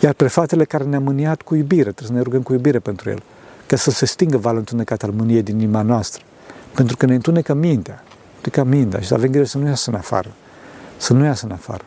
iar 0.00 0.12
prefatele 0.12 0.64
care 0.64 0.84
ne-a 0.84 1.00
mâniat 1.00 1.42
cu 1.42 1.54
iubire, 1.54 1.82
trebuie 1.82 2.06
să 2.06 2.12
ne 2.12 2.20
rugăm 2.20 2.42
cu 2.42 2.52
iubire 2.52 2.78
pentru 2.78 3.10
el, 3.10 3.22
ca 3.66 3.76
să 3.76 3.90
se 3.90 4.06
stingă 4.06 4.36
valul 4.36 4.58
întunecat 4.58 5.02
al 5.02 5.10
mâniei 5.10 5.42
din 5.42 5.58
inima 5.58 5.82
noastră, 5.82 6.22
pentru 6.74 6.96
că 6.96 7.06
ne 7.06 7.14
întunecă 7.14 7.54
mintea, 7.54 8.04
întunecă 8.42 8.76
mintea 8.76 9.00
și 9.00 9.06
să 9.06 9.14
avem 9.14 9.30
grijă 9.30 9.46
să 9.46 9.58
nu 9.58 9.66
iasă 9.66 9.90
în 9.90 9.96
afară, 9.96 10.32
să 10.96 11.12
nu 11.12 11.24
iasă 11.24 11.46
în 11.46 11.52
afară. 11.52 11.84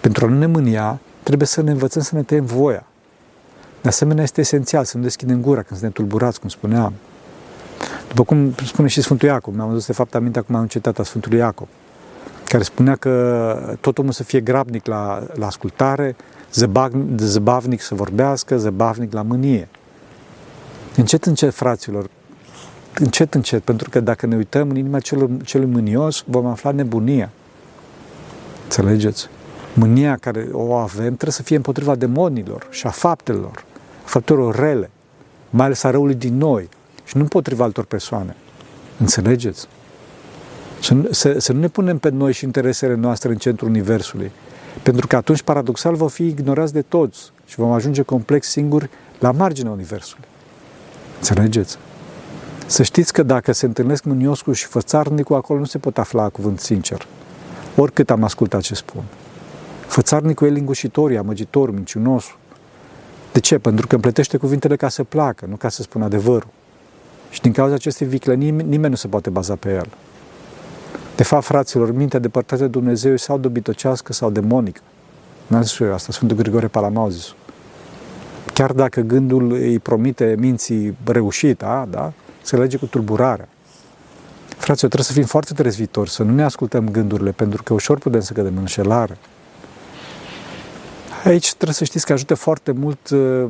Pentru 0.00 0.26
a 0.26 0.28
nu 0.28 0.38
ne 0.38 0.46
mânia, 0.46 1.00
trebuie 1.22 1.46
să 1.46 1.62
ne 1.62 1.70
învățăm 1.70 2.02
să 2.02 2.14
ne 2.14 2.22
tăiem 2.22 2.44
voia. 2.44 2.84
De 3.80 3.88
asemenea, 3.88 4.22
este 4.22 4.40
esențial 4.40 4.84
să 4.84 4.96
nu 4.96 5.02
deschidem 5.02 5.40
gura 5.40 5.62
când 5.62 5.80
suntem 5.80 5.90
tulburați, 5.90 6.40
cum 6.40 6.48
spuneam, 6.48 6.92
după 8.08 8.24
cum 8.24 8.54
spune 8.66 8.88
și 8.88 9.02
Sfântul 9.02 9.28
Iacob, 9.28 9.54
mi-am 9.54 9.68
adus 9.68 9.86
de 9.86 9.92
fapt 9.92 10.14
aminte 10.14 10.38
acum 10.38 10.54
am 10.54 10.66
citat 10.66 10.98
a 10.98 11.02
Sfântului 11.02 11.38
Iacob, 11.38 11.68
care 12.44 12.62
spunea 12.62 12.96
că 12.96 13.76
tot 13.80 13.98
omul 13.98 14.12
să 14.12 14.22
fie 14.22 14.40
grabnic 14.40 14.86
la, 14.86 15.26
la 15.34 15.46
ascultare, 15.46 16.16
zăbavnic, 16.52 17.18
zăbavnic 17.20 17.80
să 17.80 17.94
vorbească, 17.94 18.58
zăbavnic 18.58 19.12
la 19.12 19.22
mânie. 19.22 19.68
Încet, 20.96 21.24
încet, 21.24 21.54
fraților, 21.54 22.10
încet, 22.94 23.34
încet, 23.34 23.62
pentru 23.62 23.90
că 23.90 24.00
dacă 24.00 24.26
ne 24.26 24.36
uităm 24.36 24.70
în 24.70 24.76
inima 24.76 25.00
celui, 25.00 25.40
celui 25.44 25.66
mânios, 25.66 26.24
vom 26.26 26.46
afla 26.46 26.70
nebunia. 26.70 27.30
Înțelegeți? 28.64 29.28
Mânia 29.74 30.16
care 30.16 30.48
o 30.52 30.74
avem 30.74 31.04
trebuie 31.04 31.32
să 31.32 31.42
fie 31.42 31.56
împotriva 31.56 31.94
demonilor 31.94 32.66
și 32.70 32.86
a 32.86 32.90
faptelor, 32.90 33.64
faptelor 34.04 34.54
rele, 34.54 34.90
mai 35.50 35.66
ales 35.66 35.82
a 35.82 35.90
răului 35.90 36.14
din 36.14 36.36
noi, 36.36 36.68
și 37.04 37.16
nu 37.16 37.22
împotriva 37.22 37.64
altor 37.64 37.84
persoane. 37.84 38.36
Înțelegeți? 38.98 39.66
Să, 40.80 40.94
să, 41.10 41.38
să 41.38 41.52
nu 41.52 41.58
ne 41.58 41.68
punem 41.68 41.98
pe 41.98 42.08
noi 42.08 42.32
și 42.32 42.44
interesele 42.44 42.94
noastre 42.94 43.30
în 43.30 43.36
centrul 43.36 43.68
Universului. 43.68 44.30
Pentru 44.82 45.06
că 45.06 45.16
atunci, 45.16 45.42
paradoxal, 45.42 45.94
vom 45.94 46.08
fi 46.08 46.26
ignorați 46.26 46.72
de 46.72 46.82
toți 46.82 47.32
și 47.46 47.56
vom 47.56 47.70
ajunge 47.70 48.02
complex 48.02 48.48
singuri 48.48 48.90
la 49.18 49.30
marginea 49.30 49.70
Universului. 49.70 50.24
Înțelegeți? 51.18 51.78
Să 52.66 52.82
știți 52.82 53.12
că 53.12 53.22
dacă 53.22 53.52
se 53.52 53.66
întâlnesc 53.66 54.04
mânioscul 54.04 54.54
și 54.54 54.66
fățarnicul, 54.66 55.36
acolo 55.36 55.58
nu 55.58 55.64
se 55.64 55.78
pot 55.78 55.98
afla 55.98 56.28
cuvânt 56.28 56.60
sincer. 56.60 57.06
Oricât 57.76 58.10
am 58.10 58.24
ascultat 58.24 58.60
ce 58.60 58.74
spun. 58.74 59.02
Fățarnicul 59.86 60.46
e 60.46 60.50
lingușitor, 60.50 61.16
amăgitor, 61.16 61.70
minciunos. 61.70 62.24
De 63.32 63.40
ce? 63.40 63.58
Pentru 63.58 63.86
că 63.86 63.94
împletește 63.94 64.36
cuvintele 64.36 64.76
ca 64.76 64.88
să 64.88 65.04
placă, 65.04 65.46
nu 65.48 65.56
ca 65.56 65.68
să 65.68 65.82
spună 65.82 66.04
adevărul. 66.04 66.48
Și 67.30 67.40
din 67.40 67.52
cauza 67.52 67.74
acestei 67.74 68.06
viclănii, 68.06 68.50
nimeni 68.50 68.88
nu 68.88 68.94
se 68.94 69.08
poate 69.08 69.30
baza 69.30 69.54
pe 69.54 69.72
el. 69.72 69.88
De 71.16 71.22
fapt, 71.22 71.44
fraților, 71.44 71.92
mintea 71.92 72.18
depărtată 72.18 72.62
de 72.62 72.68
Dumnezeu 72.68 73.16
sau 73.16 73.38
dobitocească 73.38 74.12
sau 74.12 74.30
demonică. 74.30 74.80
N-am 75.46 75.62
zis 75.62 75.78
eu 75.78 75.92
asta, 75.92 76.12
Sfântul 76.12 76.36
Grigore 76.36 76.66
Palamau 76.66 77.08
zis 77.08 77.34
Chiar 78.52 78.72
dacă 78.72 79.00
gândul 79.00 79.52
îi 79.52 79.78
promite 79.78 80.34
minții 80.38 80.96
reușita, 81.04 81.88
da? 81.90 82.12
Se 82.42 82.56
lege 82.56 82.76
cu 82.76 82.86
tulburarea. 82.86 83.48
Fraților, 84.48 84.90
trebuie 84.90 85.04
să 85.04 85.12
fim 85.12 85.24
foarte 85.24 85.54
trezvitori, 85.54 86.10
să 86.10 86.22
nu 86.22 86.34
ne 86.34 86.44
ascultăm 86.44 86.90
gândurile, 86.90 87.30
pentru 87.30 87.62
că 87.62 87.72
ușor 87.72 87.98
putem 87.98 88.20
să 88.20 88.32
cădem 88.32 88.52
în 88.52 88.60
înșelare. 88.60 89.18
Aici 91.24 91.48
trebuie 91.48 91.74
să 91.74 91.84
știți 91.84 92.06
că 92.06 92.12
ajută 92.12 92.34
foarte 92.34 92.72
mult, 92.72 93.10
uh, 93.10 93.44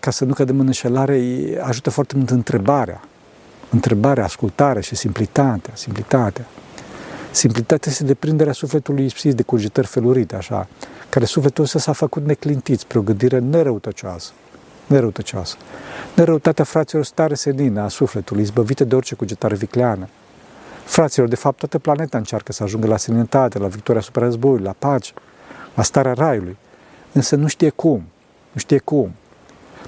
ca 0.00 0.10
să 0.10 0.24
nu 0.24 0.32
cădem 0.32 0.60
în 0.60 0.66
înșelare, 0.66 1.20
ajută 1.62 1.90
foarte 1.90 2.16
mult 2.16 2.30
întrebarea 2.30 3.00
întrebarea, 3.70 4.24
ascultarea 4.24 4.80
și 4.80 4.94
simplitatea, 4.94 5.72
simplitatea. 5.74 6.46
Simplitatea 7.30 7.90
este 7.90 8.04
deprinderea 8.04 8.52
sufletului 8.52 9.04
ispsit 9.04 9.34
de 9.34 9.42
cugetări 9.42 9.86
felurite, 9.86 10.36
așa, 10.36 10.68
care 11.08 11.24
sufletul 11.24 11.64
ăsta 11.64 11.78
s-a 11.78 11.92
făcut 11.92 12.24
neclintit 12.24 12.78
spre 12.78 12.98
o 12.98 13.02
gândire 13.02 13.38
nerăutăcioasă. 13.38 14.30
Nerăutăcioasă. 14.86 15.56
Nerăutatea 16.14 16.64
fraților 16.64 17.04
stare 17.04 17.34
senină 17.34 17.80
a 17.80 17.88
sufletului, 17.88 18.42
izbăvită 18.42 18.84
de 18.84 18.94
orice 18.94 19.14
cugetare 19.14 19.54
vicleană. 19.54 20.08
Fraților, 20.84 21.28
de 21.28 21.36
fapt, 21.36 21.58
toată 21.58 21.78
planeta 21.78 22.18
încearcă 22.18 22.52
să 22.52 22.62
ajungă 22.62 22.86
la 22.86 22.96
seninătate, 22.96 23.58
la 23.58 23.66
victoria 23.66 24.00
asupra 24.00 24.22
războiului, 24.24 24.64
la 24.64 24.74
pace, 24.78 25.12
la 25.74 25.82
starea 25.82 26.12
raiului. 26.12 26.56
Însă 27.12 27.36
nu 27.36 27.46
știe 27.46 27.70
cum. 27.70 28.04
Nu 28.52 28.60
știe 28.60 28.78
cum. 28.78 29.12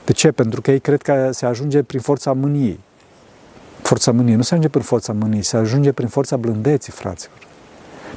De 0.05 0.13
ce? 0.13 0.31
Pentru 0.31 0.61
că 0.61 0.71
ei 0.71 0.81
cred 0.81 1.03
că 1.03 1.29
se 1.33 1.47
ajunge 1.47 1.83
prin 1.83 2.01
forța 2.01 2.33
mâniei 2.33 2.81
forța 3.89 4.13
mâniei. 4.13 4.37
Nu 4.37 4.43
se 4.43 4.55
ajunge 4.55 4.69
prin 4.69 4.83
forța 4.83 5.13
mâniei, 5.13 5.43
se 5.43 5.57
ajunge 5.57 5.93
prin 5.93 6.09
forța 6.09 6.37
blândeții, 6.37 6.93
fraților. 6.93 7.37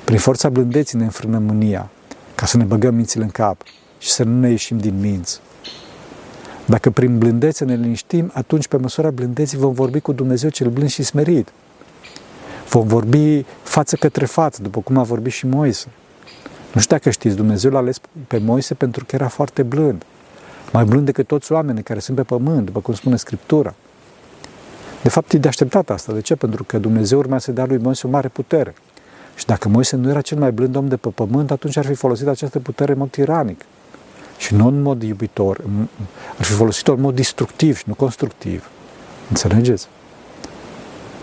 Prin 0.03 0.17
forța 0.17 0.49
blândeții 0.49 0.97
ne 0.97 1.03
înfrânăm 1.03 1.43
mânia. 1.43 1.89
ca 2.35 2.45
să 2.45 2.57
ne 2.57 2.63
băgăm 2.63 2.95
mințile 2.95 3.23
în 3.23 3.29
cap 3.29 3.61
și 3.97 4.11
să 4.11 4.23
nu 4.23 4.39
ne 4.39 4.49
ieșim 4.49 4.77
din 4.77 4.99
minți. 4.99 5.41
Dacă 6.71 6.89
prin 6.89 7.17
blândețe 7.17 7.65
ne 7.65 7.75
liniștim, 7.75 8.31
atunci 8.33 8.67
pe 8.67 8.77
măsura 8.77 9.09
blândeții 9.09 9.57
vom 9.57 9.73
vorbi 9.73 9.99
cu 9.99 10.11
Dumnezeu 10.11 10.49
cel 10.49 10.69
blând 10.69 10.89
și 10.89 11.03
smerit. 11.03 11.51
Vom 12.69 12.87
vorbi 12.87 13.45
față 13.63 13.95
către 13.95 14.25
față, 14.25 14.61
după 14.61 14.79
cum 14.81 14.97
a 14.97 15.03
vorbit 15.03 15.31
și 15.31 15.47
Moise. 15.47 15.87
Nu 16.73 16.81
știu 16.81 16.95
dacă 16.95 17.09
știți, 17.09 17.35
Dumnezeu 17.35 17.71
l-a 17.71 17.77
ales 17.77 17.99
pe 18.27 18.37
Moise 18.37 18.73
pentru 18.73 19.05
că 19.05 19.15
era 19.15 19.27
foarte 19.27 19.63
blând. 19.63 20.03
Mai 20.73 20.83
blând 20.83 21.05
decât 21.05 21.27
toți 21.27 21.51
oamenii 21.51 21.83
care 21.83 21.99
sunt 21.99 22.17
pe 22.17 22.23
pământ, 22.23 22.65
după 22.65 22.79
cum 22.79 22.93
spune 22.93 23.15
Scriptura. 23.15 23.73
De 25.03 25.09
fapt, 25.09 25.33
e 25.33 25.37
de 25.37 25.47
așteptat 25.47 25.89
asta. 25.89 26.13
De 26.13 26.21
ce? 26.21 26.35
Pentru 26.35 26.63
că 26.63 26.77
Dumnezeu 26.77 27.19
urma 27.19 27.37
să 27.37 27.51
dea 27.51 27.65
lui 27.65 27.77
Moise 27.77 28.07
o 28.07 28.09
mare 28.09 28.27
putere. 28.27 28.73
Și 29.35 29.45
dacă 29.45 29.69
Moise 29.69 29.95
nu 29.95 30.09
era 30.09 30.21
cel 30.21 30.37
mai 30.37 30.51
blând 30.51 30.75
om 30.75 30.87
de 30.87 30.97
pe 30.97 31.09
pământ, 31.09 31.51
atunci 31.51 31.77
ar 31.77 31.85
fi 31.85 31.93
folosit 31.93 32.27
această 32.27 32.59
putere 32.59 32.91
în 32.91 32.97
mod 32.97 33.09
tiranic. 33.09 33.61
Și 34.41 34.55
nu 34.55 34.67
în 34.67 34.81
mod 34.81 35.03
iubitor, 35.03 35.61
ar 36.37 36.45
fi 36.45 36.51
folosit-o 36.51 36.93
în 36.93 37.01
mod 37.01 37.15
destructiv 37.15 37.77
și 37.77 37.83
nu 37.87 37.93
constructiv. 37.93 38.69
Înțelegeți? 39.29 39.87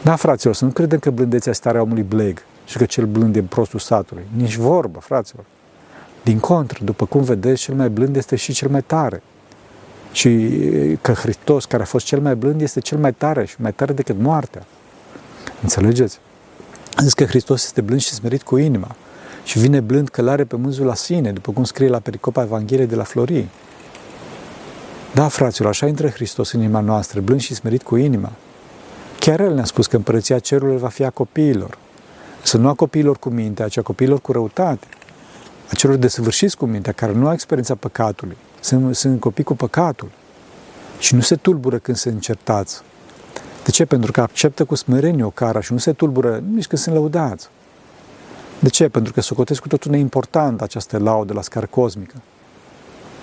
Da, 0.02 0.16
fraților, 0.16 0.54
să 0.54 0.64
nu 0.64 0.70
credem 0.70 0.98
că 0.98 1.11
blândețea 1.11 1.50
este 1.50 1.62
starea 1.62 1.83
omului 1.83 2.02
bleg 2.02 2.42
și 2.64 2.76
că 2.76 2.85
cel 2.85 3.07
blând 3.07 3.37
e 3.37 3.42
prostul 3.42 3.78
satului. 3.78 4.22
Nici 4.37 4.57
vorbă, 4.57 4.98
fraților. 4.98 5.44
Din 6.22 6.38
contră, 6.38 6.85
după 6.85 7.07
cum 7.07 7.22
vedeți, 7.22 7.62
cel 7.62 7.74
mai 7.74 7.88
blând 7.88 8.16
este 8.16 8.37
și 8.37 8.52
cel 8.52 8.68
mai 8.68 8.83
tare. 8.83 9.22
Și 10.12 10.48
că 11.00 11.12
Hristos, 11.12 11.64
care 11.64 11.83
a 11.83 11.87
fost 11.87 12.07
cel 12.07 12.20
mai 12.20 12.37
blând, 12.37 12.61
este 12.61 12.81
cel 12.81 12.98
mai 12.98 13.12
tare 13.12 13.44
și 13.44 13.54
mai 13.59 13.72
tare 13.72 13.92
decât 13.92 14.16
moartea. 14.18 14.66
Înțelegeți? 15.62 16.18
A 16.94 17.02
zis 17.02 17.12
că 17.12 17.24
Hristos 17.24 17.64
este 17.64 17.81
blând 17.81 18.00
și 18.00 18.12
smerit 18.12 18.42
cu 18.42 18.57
inima 18.57 18.96
și 19.48 19.58
vine 19.58 19.80
blând 19.80 20.08
călare 20.08 20.44
pe 20.44 20.56
mânzul 20.56 20.87
la 20.87 20.94
sine, 20.94 21.32
după 21.32 21.52
cum 21.52 21.64
scrie 21.64 21.88
la 21.88 21.98
pericopa 21.98 22.42
Evangheliei 22.42 22.87
de 22.87 22.94
la 22.94 23.02
Florii. 23.02 23.48
Da, 25.14 25.28
fraților, 25.28 25.68
așa 25.68 25.87
intră 25.87 26.08
Hristos 26.08 26.52
în 26.52 26.61
inima 26.61 26.80
noastră, 26.80 27.20
blând 27.20 27.40
și 27.40 27.54
smerit 27.54 27.82
cu 27.82 27.96
inima. 27.96 28.32
Chiar 29.18 29.40
El 29.40 29.54
ne-a 29.54 29.64
spus 29.64 29.87
că 29.87 29.96
împărăția 29.96 30.38
cerului 30.38 30.78
va 30.78 30.88
fi 30.88 31.04
a 31.04 31.11
copiilor. 31.11 31.78
Să 32.42 32.56
nu 32.56 32.68
a 32.68 32.74
copiilor 32.74 33.18
cu 33.18 33.28
mintea, 33.28 33.68
ci 33.68 33.76
a 33.76 33.82
copiilor 33.82 34.20
cu 34.20 34.32
răutate. 34.32 34.87
A 35.70 35.74
celor 35.74 35.96
desăvârșiți 35.96 36.56
cu 36.56 36.66
mintea, 36.66 36.92
care 36.92 37.12
nu 37.12 37.26
au 37.26 37.32
experiența 37.32 37.74
păcatului. 37.74 38.37
Sunt, 38.61 38.96
sunt 38.96 39.20
copii 39.20 39.44
cu 39.44 39.54
păcatul. 39.54 40.11
Și 40.98 41.14
nu 41.14 41.20
se 41.20 41.37
tulbură 41.37 41.78
când 41.78 41.96
sunt 41.96 42.14
încertați. 42.14 42.80
De 43.64 43.70
ce? 43.70 43.84
Pentru 43.84 44.12
că 44.12 44.20
acceptă 44.20 44.64
cu 44.64 44.74
smerenie 44.74 45.24
o 45.24 45.30
cara 45.30 45.61
și 45.61 45.72
nu 45.72 45.78
se 45.78 45.92
tulbură 45.92 46.42
nici 46.54 46.66
când 46.66 46.82
sunt 46.82 46.94
lăudați. 46.94 47.48
De 48.58 48.68
ce? 48.68 48.88
Pentru 48.88 49.12
că 49.12 49.20
socotesc 49.20 49.60
cu 49.60 49.68
totul 49.68 49.90
neimportant 49.90 50.62
această 50.62 50.98
laudă 50.98 51.32
la 51.32 51.42
scară 51.42 51.66
cosmică. 51.70 52.14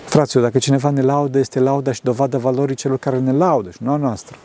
Fraților, 0.05 0.43
dacă 0.43 0.57
cineva 0.57 0.89
ne 0.89 1.01
laudă, 1.01 1.39
este 1.39 1.59
lauda 1.59 1.91
și 1.91 2.03
dovada 2.03 2.37
valorii 2.37 2.75
celor 2.75 2.97
care 2.97 3.19
ne 3.19 3.31
laudă 3.31 3.69
și 3.69 3.77
nu 3.81 3.91
a 3.91 3.95
noastră. 3.95 4.37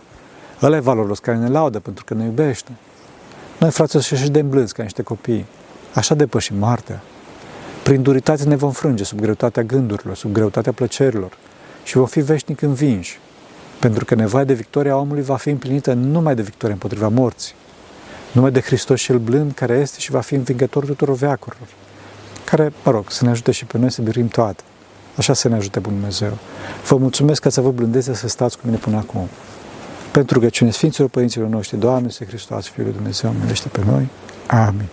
Ăla 0.62 0.76
e 0.76 0.81
valoros 0.81 1.18
care 1.18 1.37
ne 1.37 1.48
laudă 1.48 1.79
pentru 1.79 2.05
că 2.05 2.14
ne 2.14 2.24
iubește. 2.24 2.70
Noi, 3.59 3.70
fraților, 3.70 4.03
și 4.03 4.14
așa 4.14 4.26
de 4.26 4.42
blânzi 4.42 4.72
ca 4.72 4.83
niște 4.83 5.03
copii. 5.03 5.46
Așa 5.94 6.14
depășim 6.14 6.57
moartea. 6.57 7.03
Prin 7.83 8.03
duritate 8.03 8.44
ne 8.44 8.57
vom 8.57 8.70
frânge 8.70 9.05
sub 9.05 9.20
greutatea 9.20 9.62
gândurilor, 9.62 10.16
sub 10.16 10.33
greutatea 10.33 10.72
plăcerilor 10.72 11.33
și 11.83 11.96
vom 11.96 12.07
fi 12.07 12.20
veșnic 12.20 12.62
învinși. 12.62 13.18
Pentru 13.81 14.05
că 14.05 14.14
nevoia 14.14 14.44
de 14.44 14.53
victoria 14.53 14.96
omului 14.96 15.22
va 15.22 15.37
fi 15.37 15.50
împlinită 15.50 15.92
numai 15.92 16.35
de 16.35 16.42
victoria 16.42 16.74
împotriva 16.74 17.09
morții, 17.09 17.55
numai 18.33 18.51
de 18.51 18.61
Hristos 18.61 19.01
cel 19.01 19.19
blând 19.19 19.53
care 19.53 19.75
este 19.75 19.99
și 19.99 20.11
va 20.11 20.21
fi 20.21 20.35
învingător 20.35 20.85
tuturor 20.85 21.16
veacurilor, 21.16 21.69
care, 22.45 22.73
mă 22.85 22.90
rog, 22.90 23.11
să 23.11 23.25
ne 23.25 23.31
ajute 23.31 23.51
și 23.53 23.64
pe 23.64 23.79
noi 23.79 23.90
să 23.90 24.03
birim 24.03 24.29
toate. 24.29 24.62
Așa 25.16 25.33
să 25.33 25.49
ne 25.49 25.55
ajute 25.55 25.79
Bunul 25.79 25.99
Dumnezeu. 25.99 26.38
Vă 26.88 26.97
mulțumesc 26.97 27.40
că 27.40 27.49
ați 27.49 27.59
avut 27.59 27.75
blândețea 27.75 28.14
să 28.14 28.29
stați 28.29 28.59
cu 28.59 28.62
mine 28.64 28.77
până 28.77 28.97
acum. 28.97 29.29
Pentru 30.11 30.40
că 30.40 30.49
cine 30.49 30.71
Sfinților 30.71 31.09
Părinților 31.09 31.49
noștri, 31.49 31.79
Doamne, 31.79 32.09
Să 32.09 32.25
Hristos, 32.25 32.66
Fiul 32.66 32.87
lui 32.87 32.95
Dumnezeu, 32.95 33.35
milește 33.40 33.69
pe 33.69 33.81
noi. 33.87 34.09
Amin. 34.47 34.88